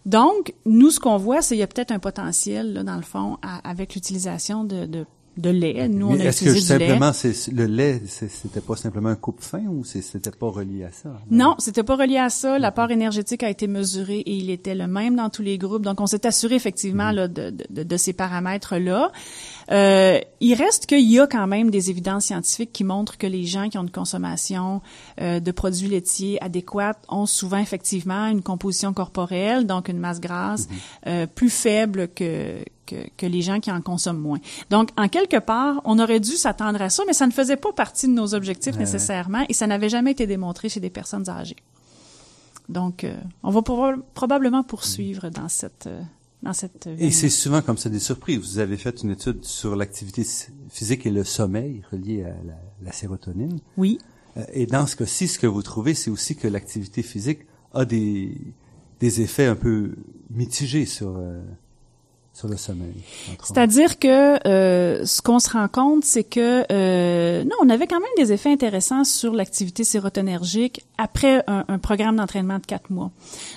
[0.06, 3.02] Donc, nous, ce qu'on voit, c'est qu'il y a peut-être un potentiel, là, dans le
[3.02, 5.06] fond, avec l'utilisation de,
[5.38, 5.88] de lait.
[5.88, 9.62] Nous, on a est-ce que du simplement c'est le lait c'était pas simplement un coupe-fin
[9.70, 11.10] ou c'est- c'était pas relié à ça?
[11.32, 12.60] Non, c'était pas relié à ça.
[12.60, 15.84] L'apport énergétique a été mesuré et il était le même dans tous les groupes.
[15.84, 19.12] Donc, on s'est assuré effectivement là, de, de, de ces paramètres-là.
[19.72, 23.46] Euh, il reste qu'il y a quand même des évidences scientifiques qui montrent que les
[23.46, 24.82] gens qui ont une consommation
[25.22, 30.68] euh, de produits laitiers adéquate ont souvent effectivement une composition corporelle, donc une masse grasse
[31.08, 32.56] euh, plus faible que,
[32.90, 34.40] que, que les gens qui en consomment moins.
[34.70, 37.72] Donc, en quelque part, on aurait dû s'attendre à ça, mais ça ne faisait pas
[37.74, 38.80] partie de nos objectifs Ouais.
[38.86, 41.58] nécessairement et ça n'avait jamais été démontré chez des personnes âgées.
[42.68, 46.02] Donc, euh, on va proba- probablement poursuivre dans cette euh,
[46.44, 48.40] dans cette Et c'est souvent comme ça des surprises.
[48.40, 50.24] Vous avez fait une étude sur l'activité
[50.70, 53.60] physique et le sommeil relié à la, la sérotonine.
[53.76, 53.98] Oui.
[54.38, 57.40] Euh, Et dans ce cas-ci, ce que vous trouvez, c'est aussi que l'activité physique
[57.74, 58.38] a des,
[59.02, 59.96] des effets un peu
[60.30, 61.42] mitigés sur, euh,
[63.44, 68.00] C'est-à-dire que euh, ce qu'on se rend compte, c'est que euh, non, on avait quand
[68.00, 73.12] même des effets intéressants sur l'activité sérotonergique après un, programme d'entraînement de quatre mois.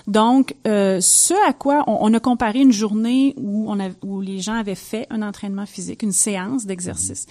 [0.06, 4.40] Donc, euh, ce à quoi on, a comparé une journée où on a, où les
[4.40, 7.26] gens avaient fait un entraînement physique, une séance d'exercice.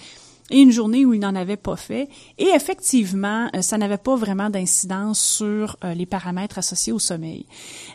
[0.51, 2.09] Et une journée où ils n'en avaient pas fait.
[2.37, 7.45] Et effectivement, euh, ça n'avait pas vraiment d'incidence sur euh, les paramètres associés au sommeil.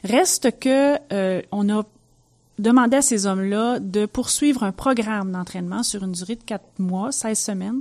[0.04, 1.84] Reste que euh, on a
[2.58, 7.12] demandé à ces hommes-là de poursuivre un programme d'entraînement sur une durée de quatre mois,
[7.12, 7.80] 16 semaines.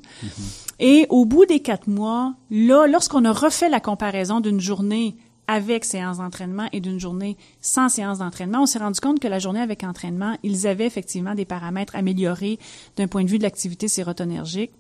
[0.80, 5.16] Et au bout des quatre mois, là, lorsqu'on a refait la comparaison d'une journée
[5.48, 9.40] avec séance d'entraînement et d'une journée sans séance d'entraînement, on s'est rendu compte que la
[9.40, 12.60] journée avec entraînement, ils avaient effectivement des paramètres améliorés
[12.98, 14.72] d'un point de vue de l'activité sérotonergique.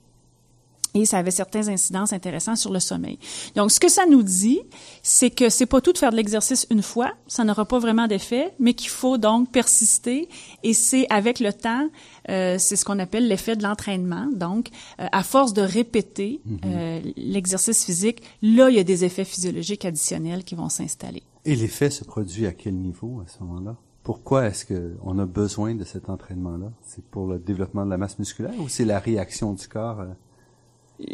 [0.95, 3.19] Et ça avait certains incidences intéressants sur le sommeil.
[3.55, 4.61] Donc, ce que ça nous dit,
[5.03, 8.07] c'est que c'est pas tout de faire de l'exercice une fois, ça n'aura pas vraiment
[8.07, 10.29] d'effet, mais qu'il faut donc persister.
[10.63, 11.89] Et c'est avec le temps,
[12.29, 14.27] euh, c'est ce qu'on appelle l'effet de l'entraînement.
[14.33, 19.25] Donc, euh, à force de répéter euh, l'exercice physique, là, il y a des effets
[19.25, 21.23] physiologiques additionnels qui vont s'installer.
[21.43, 23.75] Et l'effet se produit à quel niveau à ce moment-là?
[24.03, 26.71] Pourquoi est-ce qu'on a besoin de cet entraînement-là?
[26.83, 30.05] C'est pour le développement de la masse musculaire ou c'est la réaction du corps?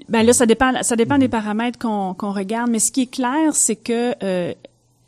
[0.09, 3.11] Ben là, ça dépend, ça dépend des paramètres qu'on qu'on regarde, mais ce qui est
[3.11, 4.53] clair, c'est que euh,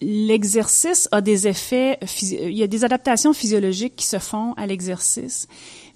[0.01, 5.47] l'exercice a des effets, il y a des adaptations physiologiques qui se font à l'exercice,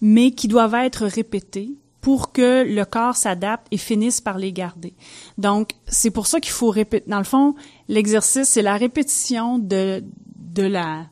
[0.01, 4.93] mais qui doivent être répétées pour que le corps s'adapte et finisse par les garder.
[5.37, 7.09] Donc, c'est pour ça qu'il faut répéter.
[7.09, 7.55] Dans le fond,
[7.89, 10.03] l'exercice, c'est la répétition de,
[10.37, 11.07] de la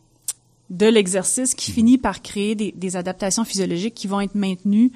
[0.72, 4.92] de l'exercice qui finit par créer des, des, adaptations physiologiques qui vont être maintenues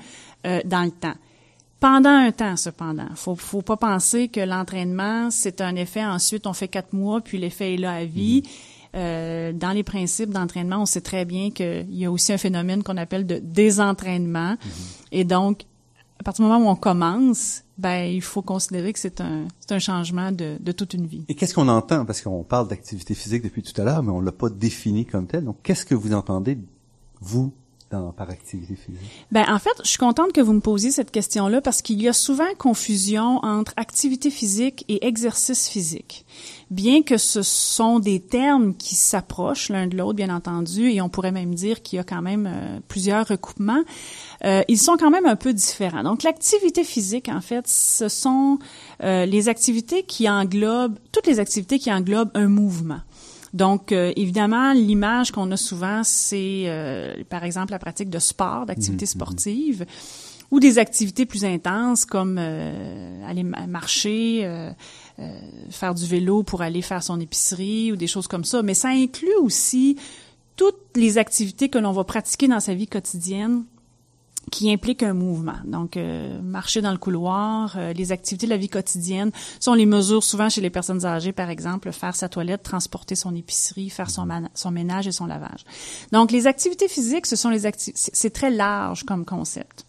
[0.48, 1.14] euh, dans le temps.
[1.80, 3.08] Pendant un temps, cependant.
[3.16, 6.04] Faut, faut pas penser que l'entraînement, c'est un effet.
[6.04, 8.44] Ensuite, on fait quatre mois, puis l'effet est là à vie.
[8.44, 8.50] Mhm.
[8.96, 12.84] Euh, dans les principes d'entraînement, on sait très bien qu'il y a aussi un phénomène
[12.84, 14.52] qu'on appelle de désentraînement.
[14.52, 14.58] Mhm.
[15.12, 15.66] Et donc,
[16.20, 19.72] à partir du moment où on commence, ben il faut considérer que c'est un c'est
[19.72, 21.24] un changement de, de toute une vie.
[21.30, 22.04] Et qu'est-ce qu'on entend?
[22.06, 25.28] Parce qu'on parle d'activité physique depuis tout à l'heure, mais on l'a pas défini comme
[25.28, 25.46] tel.
[25.46, 26.58] Donc qu'est-ce que vous entendez
[27.22, 27.54] vous
[27.90, 29.26] par activité physique?
[29.32, 32.08] Ben, en fait, je suis contente que vous me posiez cette question-là parce qu'il y
[32.08, 36.26] a souvent confusion entre activité physique et exercice physique.
[36.70, 41.10] Bien que ce sont des termes qui s'approchent l'un de l'autre, bien entendu, et on
[41.10, 43.84] pourrait même dire qu'il y a quand même euh, plusieurs recoupements,
[44.46, 46.04] euh, ils sont quand même un peu différents.
[46.04, 48.60] Donc, l'activité physique, en fait, ce sont
[49.04, 53.00] euh, les activités qui englobent, toutes les activités qui englobent un mouvement.
[53.54, 58.66] Donc, euh, évidemment, l'image qu'on a souvent, c'est, euh, par exemple, la pratique de sport,
[58.66, 59.20] d'activités mhm, mhm.
[59.20, 59.86] sportives,
[60.52, 64.72] ou des activités plus intenses comme euh, aller marcher,
[65.70, 68.64] faire du vélo pour aller faire son épicerie ou des choses comme ça.
[68.64, 69.98] Mais ça inclut aussi
[70.56, 73.64] toutes les activités que l'on va pratiquer dans sa vie quotidienne
[74.52, 75.58] qui implique un mouvement.
[75.66, 79.86] Donc, euh, marcher dans le couloir, euh, les activités de la vie quotidienne sont les
[79.86, 84.10] mesures souvent chez les personnes âgées, par exemple, faire sa toilette, transporter son épicerie, faire
[84.10, 85.64] son, son ménage et son lavage.
[86.12, 89.86] Donc, les activités physiques, ce sont les activités, c'est très large comme concept.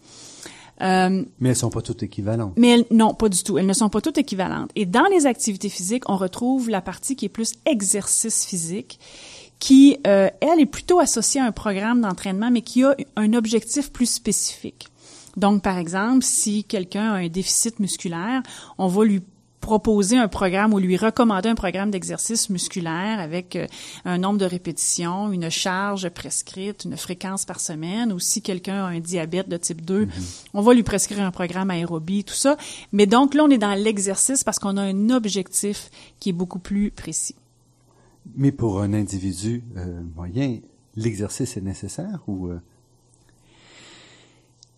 [0.81, 2.53] Euh, mais elles sont pas toutes équivalentes.
[2.57, 3.57] Mais elles, non, pas du tout.
[3.57, 4.71] Elles ne sont pas toutes équivalentes.
[4.75, 8.99] Et dans les activités physiques, on retrouve la partie qui est plus exercice physique
[9.61, 13.91] qui, euh, elle, est plutôt associée à un programme d'entraînement, mais qui a un objectif
[13.91, 14.87] plus spécifique.
[15.37, 18.41] Donc, par exemple, si quelqu'un a un déficit musculaire,
[18.79, 19.21] on va lui
[19.61, 23.67] proposer un programme ou lui recommander un programme d'exercice musculaire avec euh,
[24.03, 28.87] un nombre de répétitions, une charge prescrite, une fréquence par semaine, ou si quelqu'un a
[28.87, 30.09] un diabète de type 2, mm-hmm.
[30.55, 32.57] on va lui prescrire un programme aérobie, tout ça.
[32.93, 36.59] Mais donc là, on est dans l'exercice parce qu'on a un objectif qui est beaucoup
[36.59, 37.35] plus précis.
[38.35, 40.59] Mais pour un individu euh, moyen,
[40.95, 42.59] l'exercice est nécessaire ou euh?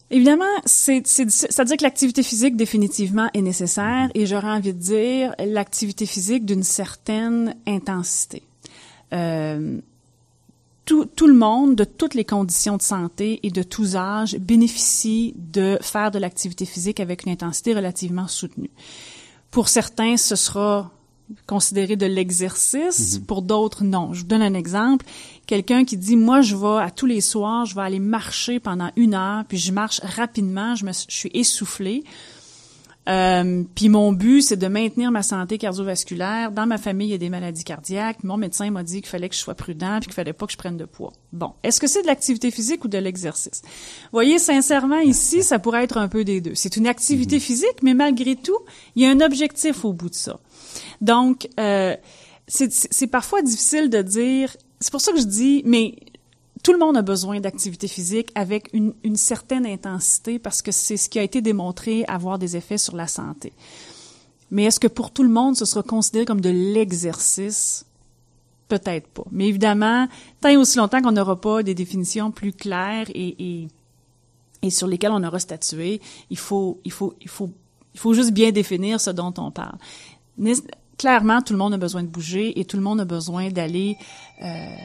[0.10, 4.78] Évidemment, c'est, c'est, à dire que l'activité physique définitivement est nécessaire et j'aurais envie de
[4.78, 8.44] dire l'activité physique d'une certaine intensité.
[9.12, 9.82] Euh,
[10.86, 15.78] tout, le monde, de toutes les conditions de santé et de tous âges, bénéficie de
[15.82, 18.70] faire de l'activité physique avec une intensité relativement soutenue.
[19.50, 20.92] Pour certains, ce sera
[21.48, 23.26] considéré de l'exercice, mhm.
[23.26, 24.14] pour d'autres non.
[24.14, 25.06] Je vous donne un exemple.
[25.46, 28.92] Quelqu'un qui dit moi je vais à tous les soirs, je vais aller marcher pendant
[28.96, 32.04] une heure, puis je marche rapidement, je me je suis essoufflé.
[33.10, 36.52] Euh, puis mon but, c'est de maintenir ma santé cardiovasculaire.
[36.52, 38.24] Dans ma famille, il y a des maladies cardiaques.
[38.24, 40.54] Mon médecin m'a dit qu'il fallait que je sois prudent puis qu'il fallait pas que
[40.54, 41.12] je prenne de poids.
[41.34, 43.62] Bon, est-ce que c'est de l'activité physique ou de l'exercice?
[44.12, 46.56] Voyez, sincèrement, ici, ça pourrait être un peu des deux.
[46.56, 47.42] C'est une activité mhm.
[47.42, 48.60] physique, mais malgré tout,
[48.96, 50.40] il y a un objectif au bout de ça.
[51.04, 51.96] Donc, euh,
[52.48, 54.56] c'est parfois difficile de dire.
[54.80, 55.96] C'est pour ça que je dis, mais
[56.64, 60.96] tout le monde a besoin d'activité physique avec une, une, certaine intensité parce que c'est
[60.96, 63.52] ce qui a été démontré avoir des effets sur la santé.
[64.50, 67.86] Mais est-ce que pour tout le monde, ce sera considéré comme de l'exercice?
[68.70, 69.26] Peut-être pas.
[69.30, 70.08] Mais évidemment,
[70.40, 73.68] tant et aussi longtemps qu'on n'aura pas des définitions plus claires et, et,
[74.62, 77.52] et, sur lesquelles on aura statué, il faut, il faut, il faut,
[77.94, 79.78] il faut juste bien définir ce dont on parle
[80.98, 83.98] clairement, tout le monde a besoin de bouger et tout le monde a besoin d'aller
[84.42, 84.76] euh,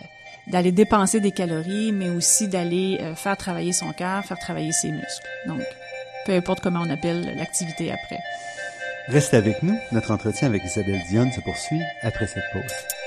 [0.49, 4.91] d'aller dépenser des calories, mais aussi d'aller euh, faire travailler son cœur, faire travailler ses
[4.91, 5.27] muscles.
[5.47, 5.61] Donc,
[6.25, 8.19] peu importe comment on appelle l'activité après.
[9.09, 9.79] Restez avec nous.
[9.93, 12.98] Notre entretien avec Isabelle Dionne se poursuit après cette pause.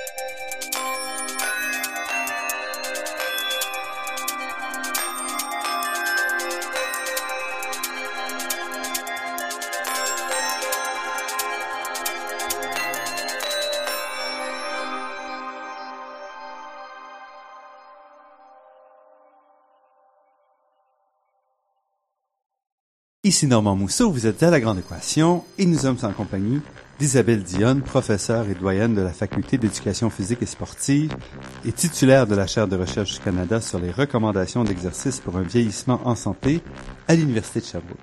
[23.23, 26.59] Ici Normand Mousseau, vous êtes à La Grande Équation et nous sommes en compagnie
[26.97, 31.15] d'Isabelle Dionne, professeure et doyenne de la Faculté d'éducation physique et sportive
[31.63, 35.43] et titulaire de la chaire de recherche du Canada sur les recommandations d'exercice pour un
[35.43, 36.61] vieillissement en santé
[37.07, 37.99] à l'Université de Sherbrooke.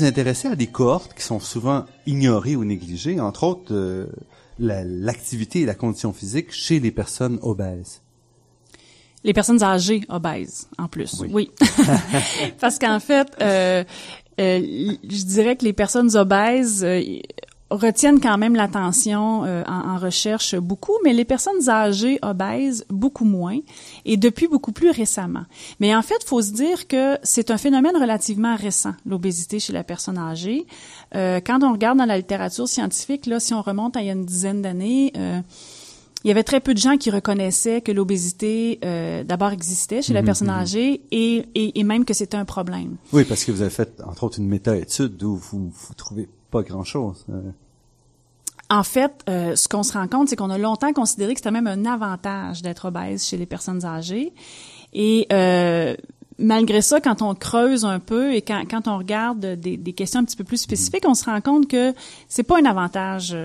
[0.00, 4.06] Vous intéressez à des cohortes qui sont souvent ignorées ou négligées, entre autres euh,
[4.58, 8.00] l'activité et la condition physique chez les personnes obèses.
[9.24, 11.22] Les personnes âgées obèses, en plus.
[11.30, 11.50] Oui.
[12.60, 13.84] Parce qu'en fait, euh,
[14.40, 16.82] euh, je dirais que les personnes obèses
[17.70, 23.58] retiennent quand même l'attention euh, en, recherche beaucoup, mais les personnes âgées obèses beaucoup moins
[24.04, 25.44] et depuis beaucoup plus récemment.
[25.78, 29.84] Mais en fait, faut se dire que c'est un phénomène relativement récent, l'obésité chez la
[29.84, 30.66] personne âgée.
[31.14, 34.10] Euh, quand on regarde dans la littérature scientifique, là, si on remonte à il y
[34.10, 35.40] a une dizaine d'années, euh,
[36.24, 38.78] il y avait très peu de gens qui reconnaissaient que l'obésité
[39.26, 40.54] d'abord existait chez la mhm, personne mhm.
[40.54, 42.96] âgée et, et, et même que c'était un problème.
[43.14, 46.62] Oui, parce que vous avez fait entre autres une méta-étude où vous, vous trouvez pas
[46.62, 47.24] grand-chose.
[47.30, 47.40] Euh.
[48.68, 51.50] En fait, euh, ce qu'on se rend compte, c'est qu'on a longtemps considéré que c'était
[51.50, 54.32] même un avantage d'être obèse chez les personnes âgées.
[54.92, 55.96] Et euh,
[56.38, 60.36] malgré ça, quand on creuse un peu et quand, on regarde des, questions un petit
[60.36, 61.92] peu plus spécifiques, on se rend compte que
[62.28, 63.36] c'est pas un avantage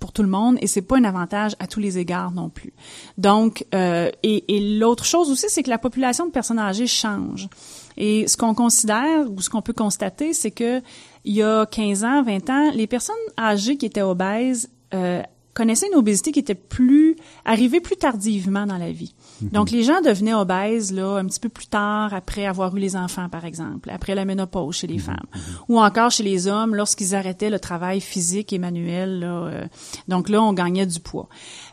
[0.00, 2.74] pour tout le monde et c'est pas un avantage à tous les égards non plus.
[3.18, 7.48] Donc, et l'autre chose aussi, c'est que la population de personnes âgées change.
[7.96, 10.82] Et ce qu'on considère ou ce qu'on peut constater, c'est que
[11.24, 15.22] il y a 15 ans, 20 ans, les personnes âgées qui étaient obèses euh,
[15.54, 19.14] connaissaient une obésité qui était plus arrivée plus tardivement dans la vie.
[19.40, 19.50] Mhm.
[19.50, 22.96] Donc les gens devenaient obèses là un petit peu plus tard après avoir eu les
[22.96, 25.00] enfants par exemple, après la ménopause chez les mhm.
[25.00, 25.40] femmes mhm.
[25.68, 29.66] ou encore chez les hommes lorsqu'ils arrêtaient le travail physique et manuel là, euh,
[30.08, 31.28] donc là on gagnait du poids.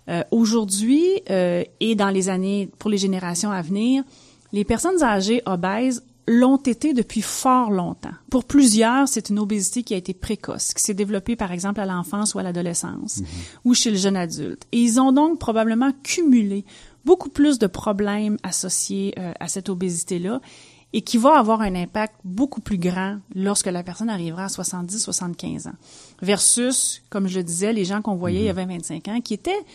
[0.10, 4.04] Euh, aujourd'hui et dans les années pour les générations à venir,
[4.54, 8.14] les personnes âgées obèses l'ont été depuis fort longtemps.
[8.30, 11.86] Pour plusieurs, c'est une obésité qui a été précoce, qui s'est développée par exemple à
[11.86, 13.28] l'enfance ou à l'adolescence mhm.
[13.66, 14.66] ou chez le jeune adulte.
[14.72, 16.64] Et ils ont donc probablement cumulé
[17.04, 20.40] beaucoup plus de problèmes associés euh, à cette obésité-là
[20.94, 25.68] et qui va avoir un impact beaucoup plus grand lorsque la personne arrivera à 70-75
[25.68, 25.76] ans.
[26.22, 29.16] Versus, comme je le disais, les gens qu'on voyait il y a 20-25 mhm.
[29.16, 29.66] ans qui étaient,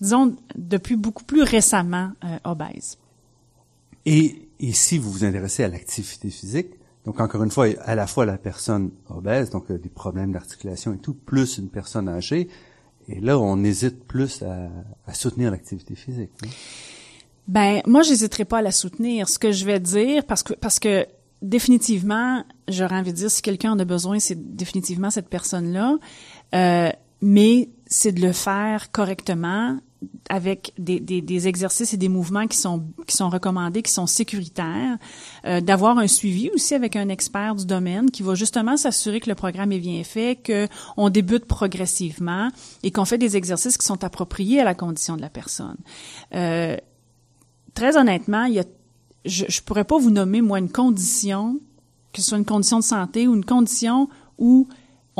[0.00, 2.96] disons, depuis beaucoup plus récemment euh, obèses.
[4.06, 6.68] Et et si vous vous intéressez à l'activité physique,
[7.04, 10.92] donc encore une fois, à la fois la personne obèse, donc euh, des problèmes d'articulation
[10.92, 12.48] et tout, plus une personne âgée,
[13.08, 14.68] et là, on hésite plus à,
[15.06, 16.30] à soutenir l'activité physique.
[17.46, 19.28] Ben, moi, j'hésiterai pas à la soutenir.
[19.30, 21.06] Ce que je vais dire, parce que parce que
[21.40, 25.96] définitivement, j'aurais envie de dire, si quelqu'un en a besoin, c'est définitivement cette personne-là.
[26.54, 26.90] Euh,
[27.22, 29.78] mais c'est de le faire correctement
[30.28, 34.98] avec des, des, exercices et des mouvements qui sont qui sont recommandés, qui sont sécuritaires,
[35.46, 39.28] euh, d'avoir un suivi aussi avec un expert du domaine qui va justement s'assurer que
[39.28, 42.50] le programme est bien fait, que on débute progressivement
[42.82, 45.78] et qu'on fait des exercices qui sont appropriés à la condition de la personne.
[46.34, 46.76] Euh,
[47.74, 48.64] très honnêtement, il y a,
[49.24, 51.58] je, je pourrais pas vous nommer moi une condition,
[52.12, 54.68] que ce soit une condition de santé ou une condition où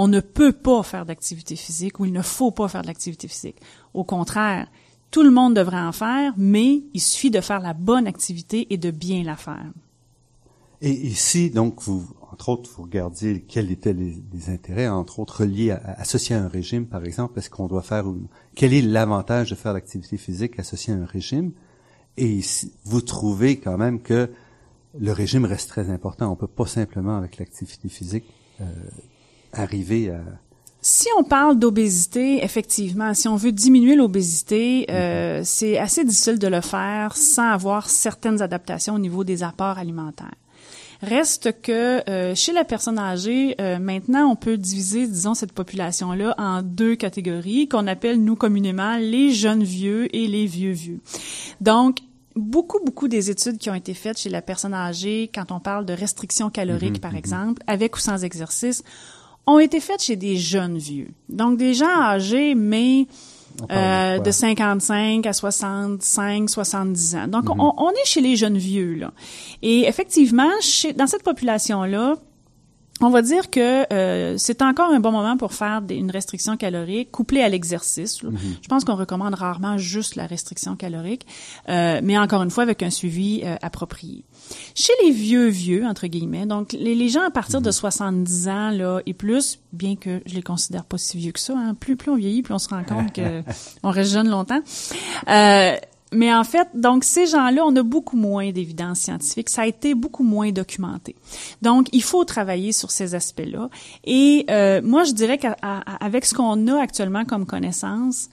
[0.01, 3.27] on ne peut pas faire d'activité physique ou il ne faut pas faire de l'activité
[3.27, 3.57] physique.
[3.95, 4.69] Au contraire,
[5.11, 8.77] tout le monde devrait en faire, mais il suffit de faire la bonne activité et
[8.77, 9.73] de bien la faire.
[10.83, 15.73] Et ici, donc, vous, entre autres, vous regardiez quels étaient les, intérêts, entre autres, liés
[15.73, 17.37] à, associés à un régime, par exemple.
[17.37, 18.05] Est-ce qu'on doit faire,
[18.55, 21.51] quel est l'avantage de faire l'activité physique associée à un régime?
[22.17, 22.39] Et
[22.85, 24.31] vous trouvez quand même que
[24.97, 26.31] le régime reste très important.
[26.31, 28.27] On peut pas simplement, avec l'activité physique,
[28.61, 28.65] euh,
[29.53, 30.21] arriver à...
[30.81, 36.47] Si on parle d'obésité, effectivement, si on veut diminuer l'obésité, euh, c'est assez difficile de
[36.47, 40.35] le faire sans avoir certaines adaptations au niveau des apports alimentaires.
[41.03, 46.35] Reste que euh, chez la personne âgée, euh, maintenant, on peut diviser, disons, cette population-là
[46.39, 51.01] en deux catégories qu'on appelle, nous, communément, les jeunes vieux et les vieux vieux.
[51.61, 51.99] Donc,
[52.35, 55.87] beaucoup, beaucoup des études qui ont été faites chez la personne âgée, quand on parle
[55.87, 57.18] de restrictions caloriques, mhm, par mhm.
[57.18, 58.83] exemple, avec ou sans exercice,
[59.49, 61.09] ont été faites chez des jeunes vieux.
[61.28, 63.07] Donc des gens âgés, mais
[63.70, 67.28] euh, de 55 à 65, 70 ans.
[67.28, 67.61] Donc mhm.
[67.61, 69.12] on, on, est chez les jeunes vieux là.
[69.62, 72.16] Et effectivement, chez, dans cette population là,
[73.01, 76.57] on va dire que euh, c'est encore un bon moment pour faire des, une restriction
[76.57, 78.22] calorique couplée à l'exercice.
[78.22, 78.36] Mhm.
[78.62, 81.26] Je pense qu'on recommande rarement juste la restriction calorique,
[81.68, 84.24] euh, mais encore une fois avec un suivi euh, approprié.
[84.74, 88.70] Chez les vieux vieux entre guillemets, donc les, les gens à partir de 70 ans
[88.70, 91.96] là et plus, bien que je les considère pas si vieux que ça, hein, plus
[91.96, 93.42] plus on vieillit, plus on se rend compte que
[93.82, 94.61] on reste jeune longtemps.
[95.28, 95.76] Euh,
[96.12, 99.49] mais en fait, donc ces gens-là, on a beaucoup moins d'évidence scientifique.
[99.49, 101.14] Ça a été beaucoup moins documenté.
[101.62, 103.68] Donc, il faut travailler sur ces aspects-là.
[104.05, 108.30] Et euh, moi, je dirais qu'avec ce qu'on a actuellement comme connaissance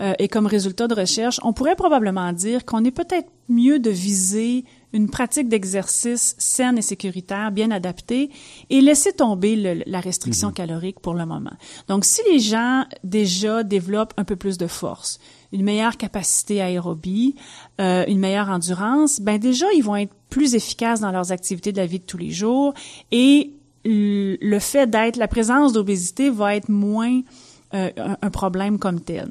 [0.00, 3.90] euh, et comme résultat de recherche, on pourrait probablement dire qu'on est peut-être mieux de
[3.90, 8.30] viser une pratique d'exercice saine et sécuritaire, bien adaptée,
[8.70, 10.54] et laisser tomber le, la restriction Mhm.
[10.54, 11.52] calorique pour le moment.
[11.88, 15.18] Donc, si les gens déjà développent un peu plus de force,
[15.52, 17.34] une meilleure capacité aérobie,
[17.80, 21.76] euh, une meilleure endurance, ben déjà ils vont être plus efficaces dans leurs activités de
[21.78, 22.72] la vie de tous les jours
[23.10, 23.52] et
[23.84, 27.22] le fait d'être la présence d'obésité va être moins
[27.74, 29.30] euh, un, un problème comme tel.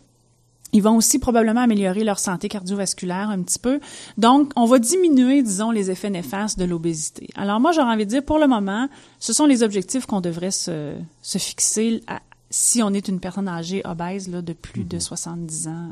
[0.73, 3.79] Ils vont aussi probablement améliorer leur santé cardiovasculaire un petit peu.
[4.17, 7.27] Donc, on va diminuer, disons, les effets néfastes de l'obésité.
[7.35, 8.87] Alors moi, j'aurais envie de dire, pour le moment,
[9.19, 13.47] ce sont les objectifs qu'on devrait se, se fixer à- si on est une personne
[13.47, 15.89] âgée obèse là, de plus de 70 ans.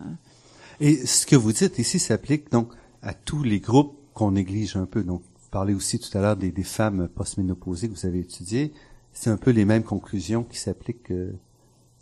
[0.80, 2.70] Et ce que vous dites ici s'applique donc
[3.02, 5.04] à tous les groupes qu'on néglige un peu.
[5.04, 8.74] Donc, vous parlez aussi tout à l'heure des, des femmes postménopausées que vous avez étudiées.
[9.14, 11.32] C'est un peu les mêmes conclusions qui s'appliquent euh,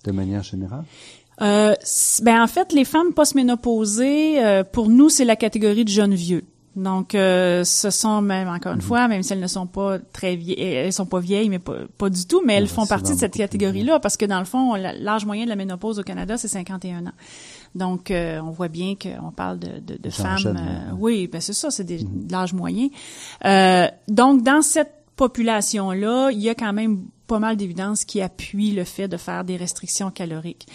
[0.03, 0.83] de manière générale?
[1.41, 1.73] Euh,
[2.23, 6.43] ben en fait, les femmes postménopausées, euh, pour nous, c'est la catégorie de jeunes vieux.
[6.75, 10.35] Donc, euh, ce sont même encore une fois, même si elles ne sont pas très
[10.35, 13.13] vieilles, elles sont pas vieilles, mais pas, pas du tout, mais elles Ouais, font partie
[13.13, 16.37] de cette catégorie-là parce que dans le fond, l'âge moyen de la ménopause au Canada,
[16.37, 17.11] c'est 51 ans.
[17.75, 20.37] Donc, euh, on voit bien qu'on parle de, femmes.
[20.47, 20.97] euh, ouais.
[21.21, 22.89] oui, ben c'est ça, c'est des- de l'âge moyen.
[23.45, 28.71] Euh, donc, dans cette population-là, il y a quand même pas mal d'évidences qui appuient
[28.73, 30.67] le fait de faire des restrictions caloriques.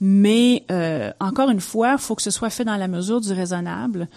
[0.00, 3.32] Mais euh, encore une fois, il faut que ce soit fait dans la mesure du
[3.32, 4.08] raisonnable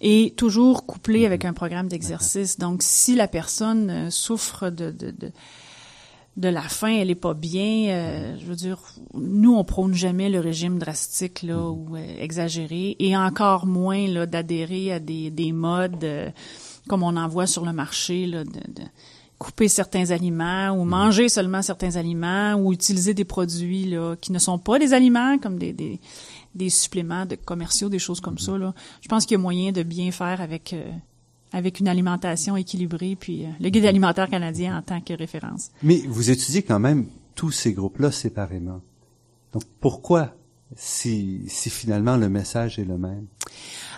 [0.00, 2.58] et toujours couplé avec un programme d'exercice.
[2.58, 5.30] Donc, si la personne euh, souffre de, de, de
[6.36, 7.88] de la faim, elle est pas bien.
[7.90, 8.78] euh, je veux dire,
[9.14, 14.26] nous on prône jamais le régime drastique là ou euh, exagéré, et encore moins là
[14.26, 16.30] d'adhérer à des, des modes euh,
[16.88, 18.82] comme on en voit sur le marché là, de, de
[19.40, 24.38] couper certains aliments ou manger seulement certains aliments ou utiliser des produits là qui ne
[24.38, 25.98] sont pas des aliments comme des, des
[26.54, 28.74] des suppléments de commerciaux, des choses comme ça là.
[29.00, 30.84] Je pense qu'il y a moyen de bien faire avec euh,
[31.52, 35.70] avec une alimentation équilibrée, puis euh, le guide alimentaire canadien en tant que référence.
[35.82, 38.82] Mais vous étudiez quand même tous ces groupes-là séparément.
[39.54, 40.34] Donc, pourquoi
[40.76, 43.26] si, si finalement le message est le même?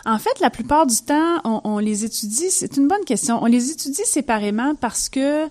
[0.05, 2.51] En fait, la plupart du temps, on, on les étudie.
[2.51, 3.43] C'est une bonne question.
[3.43, 5.49] On les étudie séparément parce que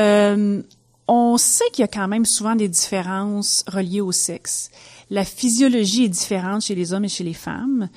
[0.00, 0.62] euh,
[1.06, 4.70] on sait qu'il y a quand même souvent des différences reliées au sexe.
[5.10, 7.88] La physiologie est différente chez les hommes et chez les femmes,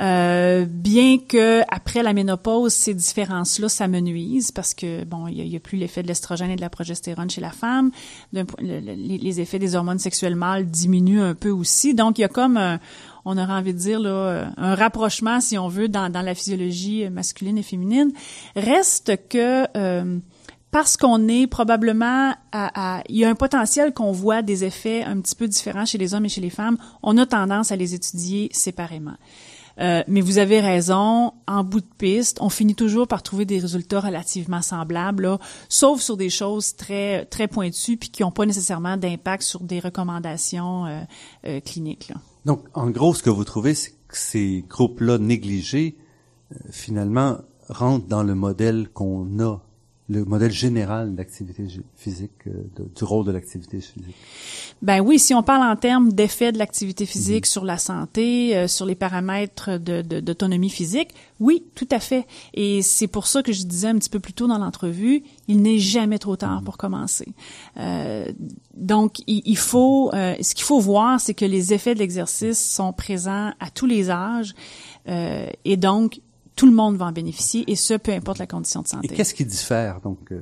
[0.00, 5.60] euh, bien que après la ménopause, ces différences-là s'amenuisent parce que bon, il y a,
[5.60, 7.90] plus l'effet de l'estrogène et de la progestérone chez la femme.
[8.32, 11.94] Les effets des hormones sexuelles mâles diminuent un peu aussi.
[11.94, 12.78] Donc, il y a comme un,
[13.24, 17.08] on aurait envie de dire là, un rapprochement, si on veut, dans, dans la physiologie
[17.10, 18.12] masculine et féminine.
[18.56, 20.18] Reste que euh,
[20.70, 25.02] parce qu'on est probablement à, à- il y a un potentiel qu'on voit des effets
[25.02, 27.76] un petit peu différents chez les hommes et chez les femmes, on a tendance à
[27.76, 29.16] les étudier séparément.
[29.78, 33.58] Euh, mais vous avez raison, en bout de piste, on finit toujours par trouver des
[33.60, 38.44] résultats relativement semblables, là, sauf sur des choses très très pointues puis qui n'ont pas
[38.44, 41.00] nécessairement d'impact sur des recommandations euh,
[41.46, 42.08] euh, cliniques.
[42.10, 42.16] Là.
[42.44, 45.96] Donc, en gros, ce que vous trouvez, c'est que ces groupes-là négligés,
[46.52, 49.60] euh, finalement, rentrent dans le modèle qu'on a,
[50.10, 54.16] le modèle général d'activité physique, euh, de- du rôle de l'activité physique?
[54.82, 58.66] Ben oui, si on parle en termes d'effet de l'activité physique sur la santé, euh,
[58.66, 62.26] sur les paramètres de- de- d'autonomie physique, oui, tout à fait.
[62.54, 65.62] Et c'est pour ça que je disais un petit peu plus tôt dans l'entrevue, il
[65.62, 67.28] n'est jamais trop tard pour commencer.
[67.76, 68.26] Euh,
[68.74, 72.58] donc, il, il faut, euh, ce qu'il faut voir, c'est que les effets de l'exercice
[72.58, 74.54] sont présents à tous les âges,
[75.08, 76.20] euh, et donc
[76.56, 79.08] tout le monde va en bénéficier, et ce, peu importe la condition de Et santé.
[79.08, 80.40] qu'est-ce qui diffère, donc, euh,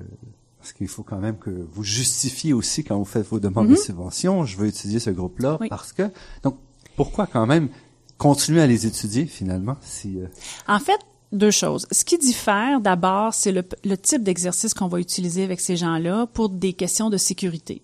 [0.59, 3.77] parce qu'il faut quand même que vous justifiez aussi quand vous faites vos demandes de
[3.77, 5.59] subvention, je veux étudier ce groupe-là, Mhm.
[5.63, 5.69] Oui.
[5.69, 6.11] parce que,
[6.43, 6.57] donc,
[6.97, 7.69] pourquoi quand même
[8.17, 10.19] continuer à les étudier, finalement, si...
[10.19, 10.27] euh,
[10.67, 10.99] En fait,
[11.31, 11.87] deux choses.
[11.93, 16.27] Ce qui diffère, d'abord, c'est le, le type d'exercice qu'on va utiliser avec ces gens-là
[16.27, 17.83] pour des questions de sécurité.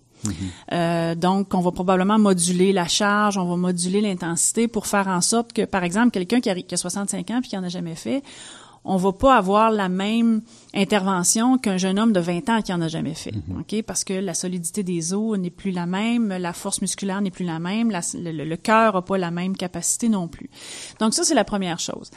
[0.71, 5.21] Euh, donc, on va probablement moduler la charge, on va moduler l'intensité pour faire en
[5.21, 7.69] sorte que, par exemple, quelqu'un qui a, qui a 65 ans puis qui en a
[7.69, 8.23] jamais fait,
[8.87, 10.41] on va pas avoir la même
[10.75, 13.81] intervention qu'un jeune homme de 20 ans qui en a jamais fait, ok?
[13.81, 17.45] Parce que la solidité des os n'est plus la même, la force musculaire n'est plus
[17.45, 20.51] la même, la- le, cœur a pas la même capacité non plus.
[20.99, 22.11] Donc ça c'est la première chose.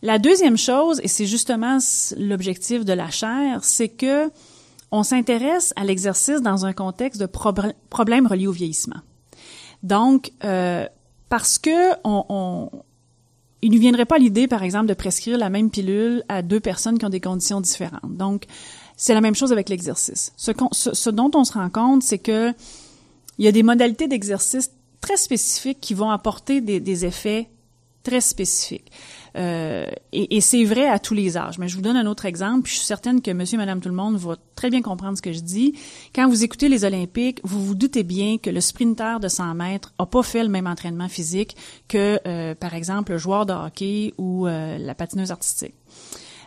[0.00, 1.76] La deuxième chose, et c'est justement
[2.18, 4.30] l'objectif de la chaire, c'est que
[4.96, 9.00] on s'intéresse à l'exercice dans un contexte de problèmes reliés au vieillissement.
[9.82, 10.86] Donc, euh,
[11.28, 12.70] parce que on, on-
[13.60, 16.98] il ne viendrait pas l'idée, par exemple, de prescrire la même pilule à deux personnes
[16.98, 18.16] qui ont des conditions différentes.
[18.16, 18.44] Donc,
[18.96, 20.32] c'est la même chose avec l'exercice.
[20.36, 22.52] Ce, ce- ce dont on se rend compte, c'est que
[23.38, 24.70] il y a des modalités d'exercice
[25.00, 27.48] très spécifiques qui vont apporter des, des effets
[28.04, 28.92] très spécifiques.
[29.36, 31.58] Euh, et, et c'est vrai à tous les âges.
[31.58, 33.88] Mais je vous donne un autre exemple, puis je suis certaine que monsieur, madame, tout
[33.88, 35.74] le monde va très bien comprendre ce que je dis.
[36.14, 39.92] Quand vous écoutez les Olympiques, vous vous doutez bien que le sprinter de 100 mètres
[39.98, 41.56] a pas fait le même entraînement physique
[41.88, 45.74] que, euh, par exemple, le joueur de hockey ou euh, la patineuse artistique.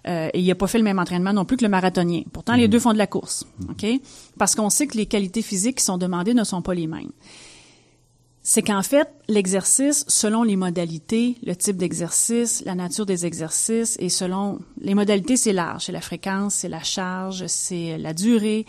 [0.08, 2.22] Euh, et il a pas fait le même entraînement non plus que le marathonien.
[2.32, 3.86] Pourtant, les deux font de la course, ok?
[4.38, 7.12] Parce qu'on sait que les qualités physiques qui sont demandées ne sont pas les mêmes
[8.50, 14.08] c'est qu'en fait, l'exercice, selon les modalités, le type d'exercice, la nature des exercices, et
[14.08, 15.84] selon les modalités, c'est large.
[15.84, 18.66] C'est la fréquence, c'est la charge, c'est la durée,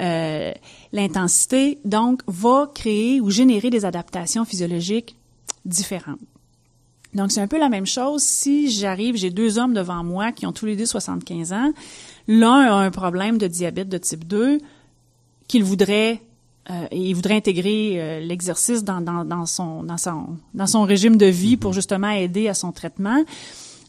[0.00, 0.50] euh,
[0.92, 1.78] l'intensité.
[1.84, 5.14] Donc, va créer ou générer des adaptations physiologiques
[5.64, 6.18] différentes.
[7.14, 10.46] Donc, c'est un peu la même chose si j'arrive, j'ai deux hommes devant moi qui
[10.46, 11.72] ont tous les deux 75 ans.
[12.26, 14.58] L'un a un problème de diabète de type 2
[15.46, 16.20] qu'il voudrait
[16.70, 20.82] euh, et il voudrait intégrer euh, l'exercice dans, dans, dans, son, dans, son, dans son
[20.82, 23.24] régime de vie pour justement aider à son traitement.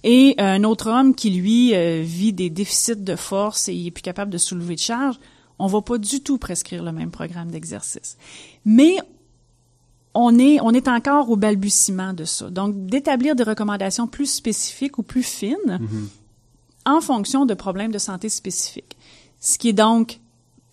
[0.03, 3.91] Et un autre homme qui, lui, euh, vit des déficits de force et il est
[3.91, 5.17] plus capable de soulever de charge,
[5.59, 8.17] on va pas du tout prescrire le même programme d'exercice.
[8.65, 8.97] Mais
[10.13, 12.49] on est, on est encore au balbutiement de ça.
[12.49, 15.79] Donc, d'établir des recommandations plus spécifiques ou plus fines
[16.85, 18.97] en fonction de problèmes de santé spécifiques.
[19.39, 20.19] Ce qui est donc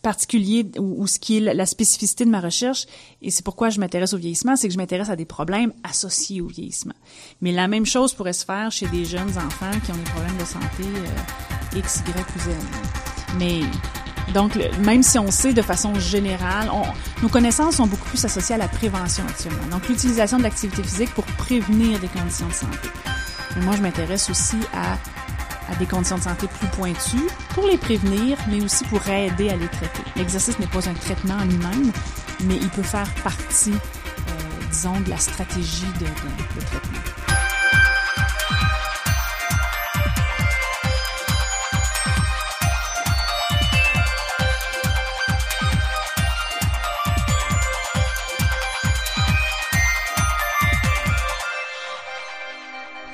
[0.03, 2.87] particulier ou, ou ce qui est la, spécificité de ma recherche,
[3.23, 6.41] et c'est pourquoi je m'intéresse au vieillissement, c'est que je m'intéresse à des problèmes associés
[6.41, 6.95] au vieillissement.
[7.41, 10.37] Mais la même chose pourrait se faire chez des jeunes enfants qui ont des problèmes
[10.39, 12.55] de santé euh, X, Y ou Z.
[13.39, 13.61] Mais
[14.35, 14.53] donc,
[14.85, 18.59] même si on sait de façon générale, on- nos connaissances sont beaucoup plus associées à
[18.59, 19.67] la prévention actuellement.
[19.71, 22.89] Donc, l'utilisation de l'activité physique pour prévenir des conditions de santé.
[23.57, 24.97] Mais moi, je m'intéresse aussi à,
[25.71, 29.57] à des conditions de santé plus pointues pour les prévenir, mais aussi pour aider à
[29.57, 30.03] les traiter.
[30.17, 31.93] L'exercice n'est pas un traitement en lui-même,
[32.45, 37.30] mais il peut faire partie, euh, disons, de la stratégie de, traitement.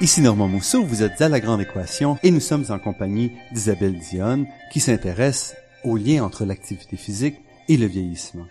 [0.07, 3.98] Ici Normand Mousseau, vous êtes à La Grande Équation et nous sommes en compagnie d'Isabelle
[3.98, 7.34] Dionne qui s'intéresse au lien entre l'activité physique
[7.68, 8.46] et le vieillissement.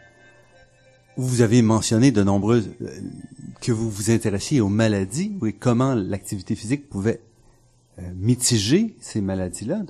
[1.15, 2.99] Vous avez mentionné de nombreuses euh,
[3.61, 7.21] que vous vous intéressiez aux maladies et comment l'activité physique pouvait
[7.99, 9.83] euh, mitiger ces maladies-là?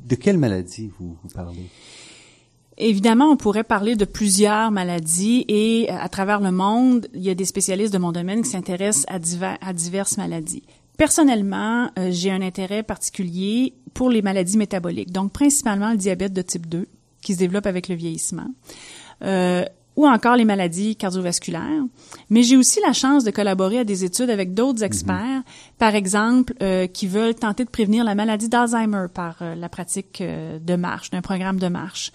[0.00, 1.68] De quelles maladies vous, parlez?
[2.78, 7.28] Évidemment, on pourrait parler de plusieurs maladies et euh, à travers le monde, il y
[7.28, 9.18] a des spécialistes de mon domaine qui s'intéressent à
[9.74, 10.62] diverses maladies.
[11.00, 16.42] Personnellement, euh, j'ai un intérêt particulier pour les maladies métaboliques, donc principalement le diabète de
[16.42, 16.86] type 2
[17.22, 18.48] qui se développe avec le vieillissement.
[19.22, 19.64] Euh,
[19.96, 21.84] ou encore les maladies cardiovasculaires.
[22.28, 25.42] Mais j'ai aussi la chance de collaborer à des études avec d'autres experts,
[25.78, 30.20] par exemple, euh, qui veulent tenter de prévenir la maladie d'Alzheimer par euh, la pratique
[30.20, 32.12] euh, de marche, d'un programme de marche.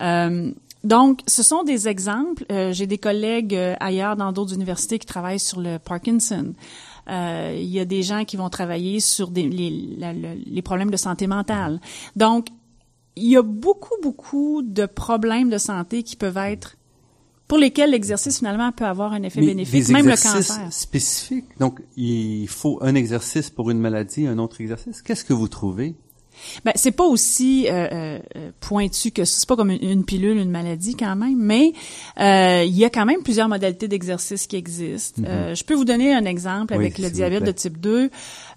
[0.00, 0.52] Euh,
[0.84, 2.44] donc, ce sont des exemples.
[2.50, 6.54] Euh, j'ai des collègues ailleurs dans d'autres universités qui travaillent sur le Parkinson.
[7.08, 10.62] Euh, il y a des gens qui vont travailler sur des, les, la- le- les
[10.62, 11.80] problèmes de santé mentale.
[12.16, 12.48] Donc,
[13.16, 16.76] il y a beaucoup, beaucoup de problèmes de santé qui peuvent être
[17.48, 20.72] pour lesquels l'exercice finalement peut avoir un effet Mais bénéfique, des même le cancer.
[20.72, 21.46] spécifiques.
[21.58, 25.02] Donc, il faut un exercice pour une maladie, un autre exercice.
[25.02, 25.96] Qu'est-ce que vous trouvez?
[26.64, 29.40] Ben, c'est pas aussi euh, euh, pointu que ça.
[29.40, 31.72] c'est pas comme une, une pilule, une maladie quand même, mais
[32.20, 35.22] euh, il y a quand même plusieurs modalités d'exercice qui existent.
[35.26, 36.78] Euh, je peux vous donner un exemple Mm-hmm.
[36.78, 38.10] Oui, avec le diabète de type 2.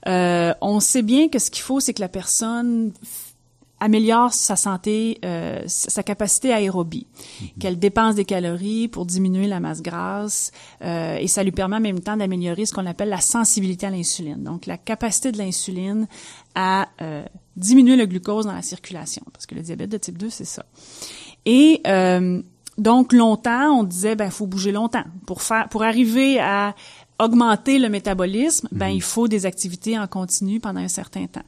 [0.08, 2.92] Euh, on sait bien que ce qu'il faut, c'est que la personne
[3.84, 7.06] améliore sa santé, euh, sa capacité aérobie,
[7.60, 11.82] qu'elle dépense des calories pour diminuer la masse grasse, euh, et ça lui permet en
[11.82, 16.08] même temps d'améliorer ce qu'on appelle la sensibilité à l'insuline, donc la capacité de l'insuline
[16.56, 17.26] à euh,
[17.58, 20.66] diminuer le glucose dans la circulation, parce que le diabète de type 2, c'est ça.
[21.46, 22.42] Et euh,
[22.78, 26.74] donc longtemps, on disait ben faut bouger longtemps pour faire pour arriver à
[27.20, 28.96] augmenter le métabolisme, ben Mhm.
[28.96, 31.44] il faut des activités en continu pendant un certain temps.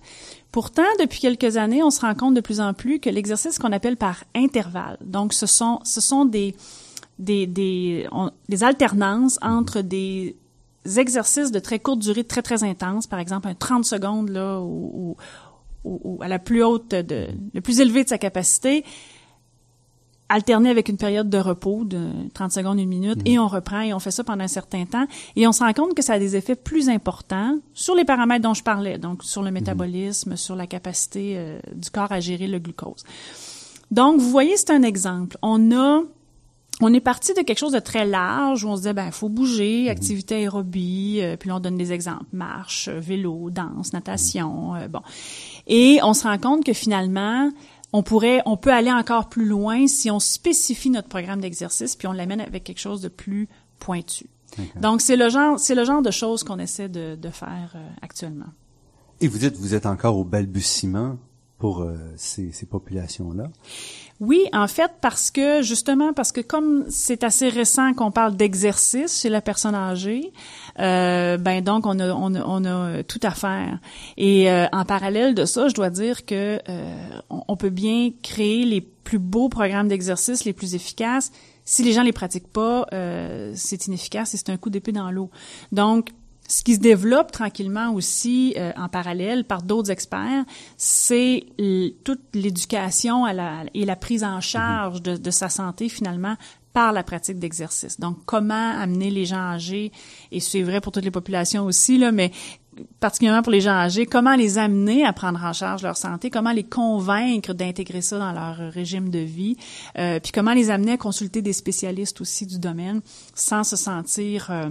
[0.55, 3.73] Pourtant, depuis quelques années, on se rend compte de plus en plus que l'exercice qu'on
[3.73, 6.55] appelle par intervalle, donc ce sont ce sont des
[7.19, 8.07] des des,
[8.63, 10.37] alternances entre des
[10.95, 15.17] exercices de très courte durée, très très intenses, par exemple un 30 secondes là ou,
[15.83, 18.85] ou, ou à la plus haute de le plus élevé de sa capacité,
[20.30, 23.93] alterné avec une période de repos de 30 secondes, une minute, et on reprend et
[23.93, 25.05] on fait ça pendant un certain temps.
[25.36, 28.43] Et on se rend compte que ça a des effets plus importants sur les paramètres
[28.43, 32.47] dont je parlais, donc sur le métabolisme, sur la capacité euh, du corps à gérer
[32.47, 33.03] le glucose.
[33.91, 35.38] Donc, vous voyez, c'est un exemple.
[35.41, 36.01] On a
[36.82, 39.30] on est parti de quelque chose de très large où on se disait ben faut
[39.30, 44.89] bouger, activité aérobie, euh, puis là on donne des exemples marche, vélo, danse, natation, euh,
[44.89, 44.99] bon.
[45.67, 47.49] Et on se rend compte que finalement
[47.95, 52.07] on pourrait on peut aller encore plus loin si on spécifie notre programme d'exercice puis
[52.07, 53.47] on l'amène avec quelque chose de plus
[53.79, 54.27] pointu.
[54.81, 57.89] Donc c'est le genre c'est le genre de choses qu'on essaie de, de faire euh,
[58.01, 58.51] actuellement.
[59.21, 61.17] Et vous dites, vous êtes encore au balbutiement
[61.82, 63.49] euh, ces, populations-là?
[64.20, 69.22] Oui, en fait, parce que justement, parce que comme c'est assez récent qu'on parle d'exercice
[69.22, 70.32] chez la personne âgée,
[70.80, 73.80] euh, ben donc on a, on a, on a tout à faire.
[74.16, 78.63] Et euh, en parallèle de ça, je dois dire que euh, on peut bien créer
[78.63, 81.32] les plus beaux programmes d'exercice, les plus efficaces.
[81.63, 85.11] Si les gens les pratiquent pas, euh, c'est inefficace et c'est un coup d'épée dans
[85.11, 85.30] l'eau.
[85.72, 86.09] Donc
[86.47, 90.45] ce qui se développe tranquillement aussi euh, en parallèle par d'autres experts,
[90.77, 91.45] c'est
[92.03, 96.35] toute l'éducation et la prise en charge de, de sa santé finalement
[96.73, 97.99] par la pratique d'exercice.
[98.01, 99.93] Donc, comment amener les gens âgés,
[100.31, 102.31] et c'est vrai pour toutes les populations aussi, là, mais
[102.99, 106.51] particulièrement pour les gens âgés, comment les amener à prendre en charge leur santé, comment
[106.51, 109.55] les convaincre d'intégrer ça dans leur régime de vie,
[109.97, 112.99] euh, puis comment les amener à consulter des spécialistes aussi du domaine
[113.33, 114.51] sans se sentir...
[114.51, 114.69] euh,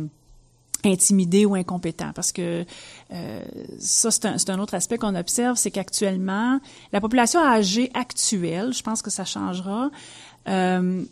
[0.87, 2.64] intimidé ou incompétent parce que
[3.12, 3.45] euh,
[3.78, 6.61] ça c'est un, un autre aspect qu'on observe c'est qu'actuellement
[6.93, 9.91] la population âgée actuelle je pense que ça changera
[10.49, 11.05] euh,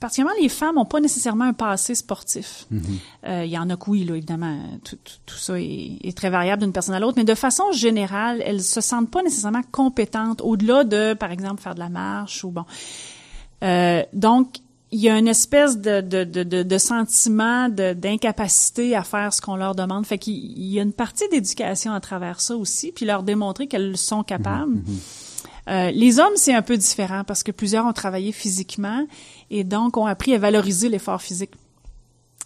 [0.00, 2.66] particulièrement les femmes n'ont pas nécessairement un passé sportif.
[3.26, 6.16] Euh, Il y en a que oui, là, évidemment, tout, tout, tout ça est, est
[6.16, 9.62] très variable d'une personne à l'autre, mais de façon générale, elles se sentent pas nécessairement
[9.72, 12.64] compétentes au-delà de, par exemple, faire de la marche ou bon.
[13.64, 14.56] Euh, donc,
[14.92, 19.34] il y a une espèce de, de, de, de, de sentiment de- d'incapacité à faire
[19.34, 20.06] ce qu'on leur demande.
[20.06, 23.66] Fait qu'il il y a une partie d'éducation à travers ça aussi, puis leur démontrer
[23.66, 24.78] qu'elles sont capables.
[25.68, 29.04] Euh, les hommes, c'est un peu différent parce que plusieurs ont travaillé physiquement
[29.50, 31.50] et donc ont appris à valoriser l'effort physique.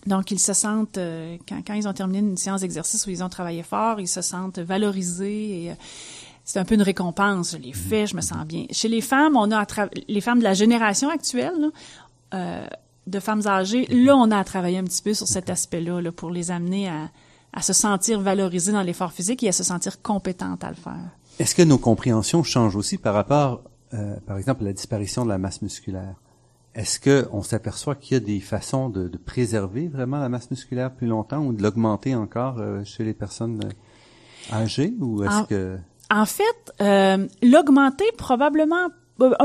[0.06, 3.22] Donc, ils se sentent, euh, quand, quand ils ont terminé une séance d'exercice où ils
[3.22, 5.74] ont travaillé fort, ils se sentent valorisés et euh,
[6.42, 7.52] c'est un peu une récompense.
[7.52, 8.64] Je l'ai fait, je me sens bien.
[8.70, 9.66] Chez les femmes, on a
[10.08, 11.68] les femmes de la génération actuelle, là,
[12.34, 12.66] euh,
[13.06, 16.12] de femmes âgées, là, on a à travailler un petit peu sur cet aspect-là là,
[16.12, 17.10] pour les amener à,
[17.52, 21.10] à se sentir valorisées dans l'effort physique et à se sentir compétentes à le faire.
[21.38, 23.62] Est-ce que nos compréhensions changent aussi par rapport,
[23.94, 26.14] euh, par exemple, à la disparition de la masse musculaire?
[26.74, 30.50] Est-ce que on s'aperçoit qu'il y a des façons de, de préserver vraiment la masse
[30.50, 33.58] musculaire plus longtemps ou de l'augmenter encore euh, chez les personnes
[34.52, 35.78] âgées ou est-ce que
[36.10, 38.88] En fait, euh, l'augmenter probablement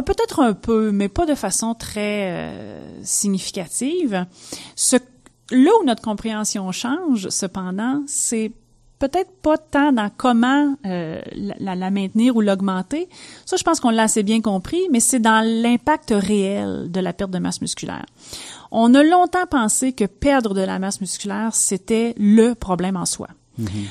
[0.06, 4.26] peut-être un peu, mais pas de façon très euh, significative.
[4.76, 4.96] Ce,
[5.52, 8.52] là où notre compréhension change, cependant, c'est
[8.98, 11.22] peut-être pas tant dans comment euh,
[11.60, 13.10] la- la maintenir ou l'augmenter.
[13.46, 17.12] Ça, je pense qu'on l'a assez bien compris, mais c'est dans l'impact réel de la
[17.12, 18.06] perte de masse musculaire.
[18.72, 23.28] On a longtemps pensé que perdre de la masse musculaire, c'était le problème en soi.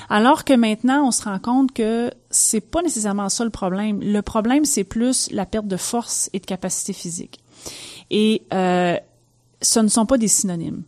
[0.08, 4.00] Alors que maintenant, on se rend compte que c'est pas nécessairement ça le problème.
[4.00, 7.40] Le problème, c'est plus la perte de force et de capacité physique.
[8.10, 8.96] Et euh,
[9.62, 10.82] ce ne sont pas des synonymes.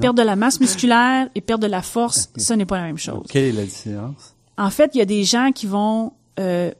[0.00, 2.98] Perdre de la masse musculaire et perdre de la force, ce n'est pas la même
[2.98, 3.24] chose.
[3.30, 4.34] quelle est la différence?
[4.58, 6.70] En fait, il y a des gens qui vont euh,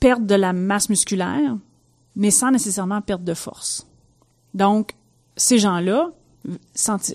[0.00, 1.56] perdre de la masse musculaire,
[2.16, 3.86] mais sans nécessairement perdre de force.
[4.54, 4.94] Donc,
[5.36, 6.10] ces gens-là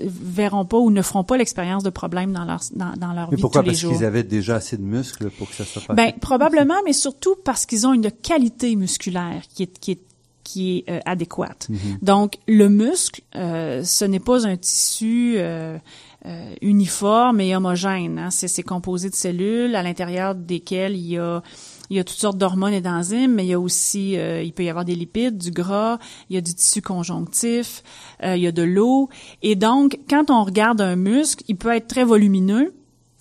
[0.05, 3.35] verront pas ou ne feront pas l'expérience de problèmes dans leur dans, dans leur Mais
[3.35, 3.61] vie pourquoi?
[3.61, 3.93] tous les Parce jours.
[3.93, 7.35] qu'ils avaient déjà assez de muscles pour que ça soit pas Ben probablement, mais surtout
[7.43, 9.99] parce qu'ils ont une qualité musculaire qui est qui est
[10.43, 11.67] qui est euh, adéquate.
[12.01, 15.77] Donc le muscle, euh, ce n'est pas un tissu euh,
[16.25, 18.17] euh, uniforme et homogène.
[18.17, 18.29] Hein.
[18.31, 21.43] C'est composé de cellules à l'intérieur desquelles il y a
[21.89, 24.53] il y a toutes sortes d'hormones et d'enzymes, mais il y a aussi, euh, il
[24.53, 27.83] peut y avoir des lipides, du gras, il y a du tissu conjonctif,
[28.23, 29.09] euh, il y a de l'eau.
[29.41, 32.73] Et donc, quand on regarde un muscle, il peut être très volumineux,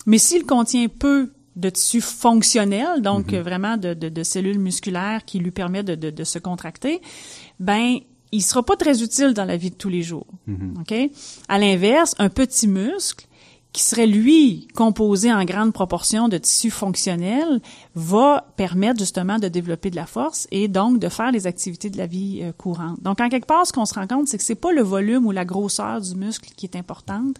[0.05, 5.25] mais s'il contient peu de tissu fonctionnel, donc euh, vraiment de, de, de cellules musculaires
[5.25, 7.01] qui lui permettent de, de, de se contracter,
[7.59, 7.97] ben
[8.31, 10.27] il sera pas très utile dans la vie de tous les jours.
[10.79, 10.93] OK?
[11.47, 13.26] À l'inverse, un petit muscle
[13.77, 17.61] qui serait lui composé en grande proportion de tissus fonctionnels,
[17.93, 21.97] va permettre justement de développer de la force et donc de faire les activités de
[21.99, 22.99] la vie euh, courante.
[23.03, 25.27] Donc en quelque part, ce qu'on se rend compte, c'est que c'est pas le volume
[25.27, 27.35] ou la grosseur du muscle qui est importante,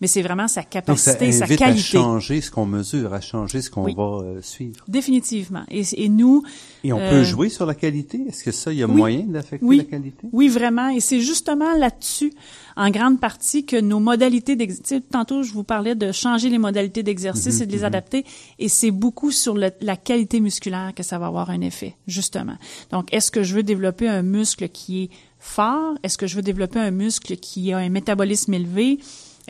[0.00, 1.64] mais c'est vraiment sa capacité, Donc ça sa qualité.
[1.98, 3.94] à changer ce qu'on mesure, à changer ce qu'on Oui.
[3.94, 4.84] va euh, suivre.
[4.88, 5.62] Définitivement.
[5.70, 6.42] Et, et nous,
[6.84, 8.22] Et on Euh, peut jouer sur la qualité?
[8.28, 8.94] Est-ce que ça, il y a oui.
[8.96, 9.76] moyen d'affecter Oui.
[9.78, 10.26] la qualité?
[10.32, 10.88] Oui, vraiment.
[10.88, 12.32] Et c'est justement là-dessus,
[12.76, 17.02] en grande partie, que nos modalités d'exercice, tantôt je vous parlais de changer les modalités
[17.02, 18.24] d'exercice Mhm, et de les adapter,
[18.58, 22.56] et c'est beaucoup sur le- la qualité musculaire que ça va avoir un effet, justement.
[22.90, 25.94] Donc, est-ce que je veux développer un muscle qui est fort?
[26.02, 28.98] Est-ce que je veux développer un muscle qui a un métabolisme élevé?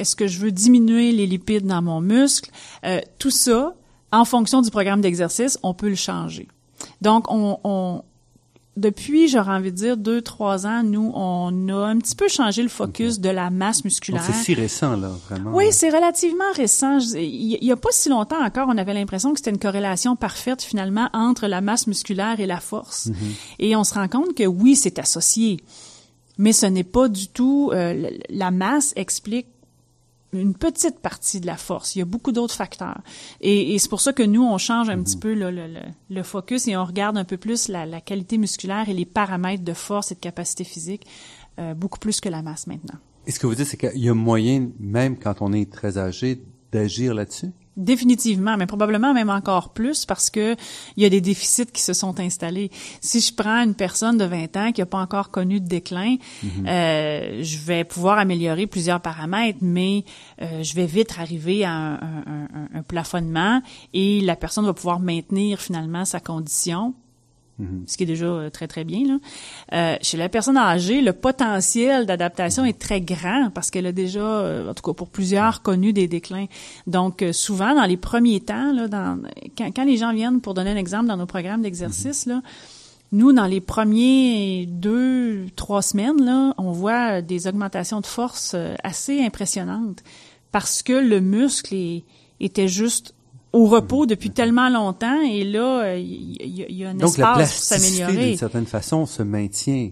[0.00, 2.50] Est-ce que je veux diminuer les lipides dans mon muscle?
[2.84, 3.74] Euh, tout ça,
[4.12, 6.48] en fonction du programme d'exercice, on peut le changer.
[7.02, 8.02] Donc, on, on,
[8.76, 12.62] depuis, j'aurais envie de dire, deux, trois ans, nous, on a un petit peu changé
[12.62, 14.22] le focus de la masse musculaire.
[14.24, 15.50] c'est si récent, là, vraiment.
[15.54, 16.98] Oui, c'est relativement récent.
[17.14, 20.62] Il n'y a pas si longtemps encore, on avait l'impression que c'était une corrélation parfaite
[20.62, 23.06] finalement entre la masse musculaire et la force.
[23.06, 23.14] Mhm.
[23.58, 25.58] Et on se rend compte que oui, c'est associé,
[26.38, 27.70] mais ce n'est pas du tout.
[27.74, 29.48] euh, la masse explique
[30.32, 31.96] une petite partie de la force.
[31.96, 33.00] Il y a beaucoup d'autres facteurs.
[33.40, 35.80] Et, et c'est pour ça que nous, on change un petit peu là, le, le,
[36.08, 39.64] le focus et on regarde un peu plus la, la qualité musculaire et les paramètres
[39.64, 41.06] de force et de capacité physique,
[41.58, 42.98] euh, beaucoup plus que la masse maintenant.
[43.26, 45.98] Et ce que vous dites, c'est qu'il y a moyen, même quand on est très
[45.98, 47.50] âgé, d'agir là-dessus?
[47.76, 50.54] Définitivement, mais probablement même encore plus parce que
[50.96, 52.70] il y a des déficits qui se sont installés.
[53.00, 56.16] Si je prends une personne de 20 ans qui n'a pas encore connu de déclin,
[56.66, 60.04] euh, je vais pouvoir améliorer plusieurs paramètres, mais
[60.42, 63.62] euh, je vais vite arriver à un, un- un- un plafonnement
[63.94, 66.94] et la personne va pouvoir maintenir finalement sa condition
[67.86, 69.06] ce qui est déjà euh, très très bien.
[69.06, 69.18] Là.
[69.72, 74.20] Euh, chez la personne âgée, le potentiel d'adaptation est très grand parce qu'elle a déjà,
[74.20, 76.46] euh, en tout cas pour plusieurs, connu des déclins.
[76.86, 79.20] Donc euh, souvent dans les premiers temps, là, dans,
[79.56, 82.42] quand, quand les gens viennent pour donner un exemple dans nos programmes d'exercice, là,
[83.12, 88.54] nous dans les premiers deux trois semaines, là, on voit des augmentations de force
[88.84, 90.02] assez impressionnantes
[90.52, 92.04] parce que le muscle est-
[92.40, 93.14] était juste
[93.52, 96.06] au repos depuis tellement longtemps et là il
[96.42, 98.28] y, il y a un Donc la espace pour plasticité, s'améliorer.
[98.30, 99.90] d'une certaine façon, se maintient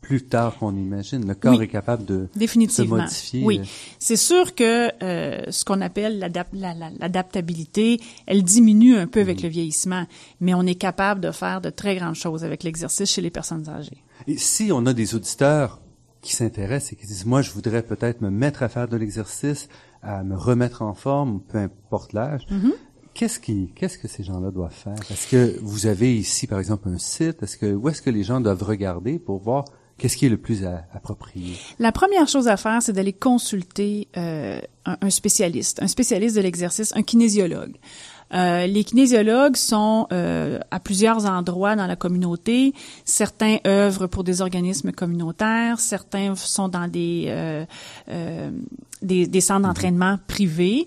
[0.00, 1.26] plus tard qu'on imagine.
[1.26, 1.64] Le corps Oui.
[1.64, 2.96] est capable de Définitivement.
[2.96, 3.42] se modifier.
[3.44, 3.58] Oui.
[3.60, 3.64] euh,
[3.98, 9.20] C'est sûr que euh, ce qu'on appelle l'adap- la- la- l'adaptabilité, elle diminue un peu
[9.20, 10.04] avec le vieillissement,
[10.40, 13.68] mais on est capable de faire de très grandes choses avec l'exercice chez les personnes
[13.68, 14.02] âgées.
[14.26, 15.80] Et si on a des auditeurs
[16.22, 19.68] qui s'intéressent et qui disent, moi, je voudrais peut-être me mettre à faire de l'exercice,
[20.02, 22.72] à me remettre en forme, peu importe l'âge, Mm-hmm.
[23.18, 24.94] Qu'est-ce qui, qu'est-ce que ces gens-là doivent faire?
[25.10, 27.42] Est-ce que vous avez ici, par exemple, un site?
[27.42, 29.64] Est-ce que, où est-ce que les gens doivent regarder pour voir
[29.98, 30.64] qu'est-ce qui est le plus
[30.94, 31.56] approprié?
[31.80, 36.42] La première chose à faire, c'est d'aller consulter euh, un, un spécialiste, un spécialiste de
[36.42, 37.74] l'exercice, un kinésiologue.
[38.32, 42.72] Euh, les kinésiologues sont euh, à plusieurs endroits dans la communauté.
[43.04, 47.64] Certains œuvrent pour des organismes communautaires, certains sont dans des euh,
[48.10, 48.50] euh,
[49.02, 50.84] des, des centres d'entraînement privés.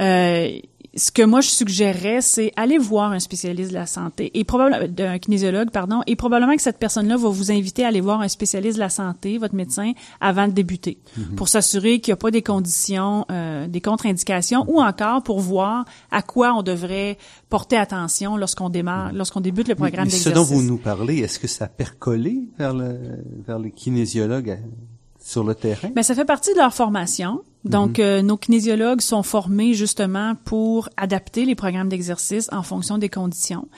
[0.00, 0.58] Euh,
[0.96, 4.86] ce que moi je suggérerais, c'est aller voir un spécialiste de la santé et probablement
[4.88, 8.28] d'un kinésiologue, pardon, et probablement que cette personne-là va vous inviter à aller voir un
[8.28, 10.98] spécialiste de la santé, votre médecin, avant de débuter,
[11.36, 15.84] pour s'assurer qu'il n'y a pas des conditions, euh, des contre-indications, ou encore pour voir
[16.10, 17.18] à quoi on devrait
[17.48, 20.50] porter attention lorsqu'on démarre, lorsqu'on débute le programme Mais ce d'exercice.
[20.50, 22.98] dont vous nous parlez, est-ce que ça a percolé vers le,
[23.46, 24.93] vers les kinésiologues euh,
[25.26, 25.88] sur le terrain?
[25.94, 27.42] Ben, ça fait partie de leur formation.
[27.64, 33.08] Donc, euh, nos kinésiologues sont formés justement pour adapter les programmes d'exercice en fonction des
[33.08, 33.68] conditions.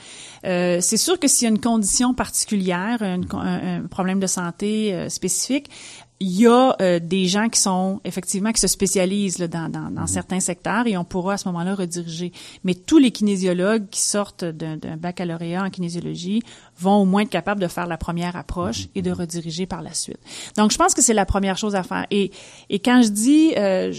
[0.45, 4.19] Euh, c'est sûr que s'il y a une condition particulière, une con- un, un problème
[4.19, 5.71] de santé euh, spécifique,
[6.19, 9.91] il y a euh, des gens qui sont effectivement qui se spécialisent là, dans, dans,
[9.91, 12.33] dans certains secteurs et on pourra à ce moment-là rediriger.
[12.65, 16.43] Mais tous les kinésiologues qui sortent d'un baccalauréat en kinésiologie
[16.79, 19.93] vont au moins être capables de faire la première approche et de rediriger par la
[19.93, 20.19] suite.
[20.57, 22.07] Donc, je pense que c'est la première chose à faire.
[22.11, 22.31] Et,
[22.71, 23.93] et quand je dis, euh,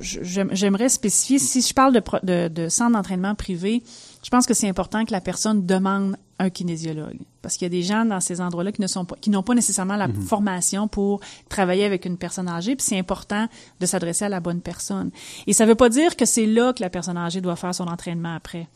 [0.00, 3.82] j'aimerais spécifier, si je parle de, de, de centre d'entraînement privé,
[4.22, 7.18] je pense que c'est important que la personne demande un kinésiologue.
[7.44, 9.42] Parce qu'il y a des gens dans ces endroits-là qui ne sont pas, qui n'ont
[9.42, 11.20] pas nécessairement la formation pour
[11.50, 13.48] travailler avec une personne âgée, puis c'est important
[13.80, 15.10] de s'adresser à la bonne personne.
[15.46, 17.84] Et ça veut pas dire que c'est là que la personne âgée doit faire son
[17.84, 18.66] entraînement après.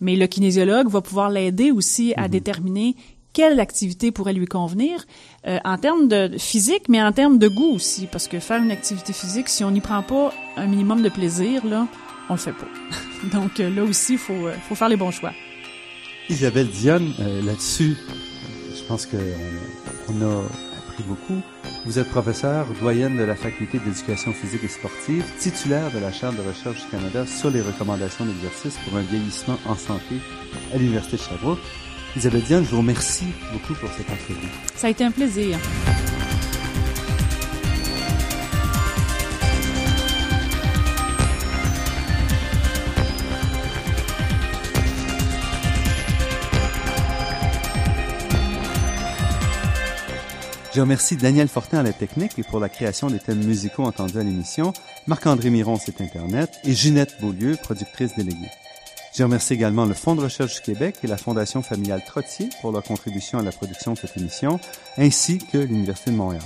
[0.00, 2.96] Mais le kinésiologue va pouvoir l'aider aussi à déterminer
[3.32, 5.04] quelle activité pourrait lui convenir
[5.46, 8.72] euh, en termes de physique, mais en termes de goût aussi, parce que faire une
[8.72, 11.86] activité physique, si on n'y prend pas un minimum de plaisir, là,
[12.28, 12.66] on le fait pas.
[13.38, 15.30] Donc euh, là aussi, il faut, euh, faut faire les bons choix.
[16.30, 17.96] Isabelle Dionne, euh, là-dessus,
[18.72, 19.18] je pense qu'on
[20.08, 20.44] on a
[20.78, 21.42] appris beaucoup.
[21.84, 26.32] Vous êtes professeur, doyenne de la Faculté d'éducation physique et sportive, titulaire de la Chaire
[26.32, 30.20] de recherche du Canada sur les recommandations d'exercice pour un vieillissement en santé
[30.72, 31.58] à l'Université de Sherbrooke.
[32.16, 34.48] Isabelle Diane, je vous remercie beaucoup pour cette entrevue.
[34.76, 35.58] Ça a été un plaisir.
[50.72, 54.18] Je remercie Daniel Fortin à la technique et pour la création des thèmes musicaux entendus
[54.18, 54.72] à l'émission,
[55.08, 58.50] Marc-André Miron, site Internet, et Ginette Beaulieu, productrice déléguée.
[59.12, 62.70] Je remercie également le Fonds de recherche du Québec et la Fondation familiale Trottier pour
[62.70, 64.60] leur contribution à la production de cette émission,
[64.96, 66.42] ainsi que l'Université de Montréal.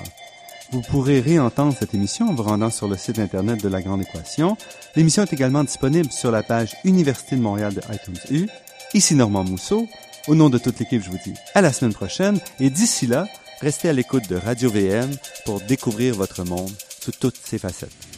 [0.73, 4.01] Vous pourrez réentendre cette émission en vous rendant sur le site Internet de La Grande
[4.01, 4.57] Équation.
[4.97, 8.49] L'émission est également disponible sur la page Université de Montréal de iTunes U.
[8.95, 9.87] Ici Normand Mousseau.
[10.29, 13.29] Au nom de toute l'équipe, je vous dis à la semaine prochaine et d'ici là,
[13.65, 15.11] Restez à l'écoute de Radio VM
[15.47, 18.14] pour découvrir votre monde sous toutes ses facettes.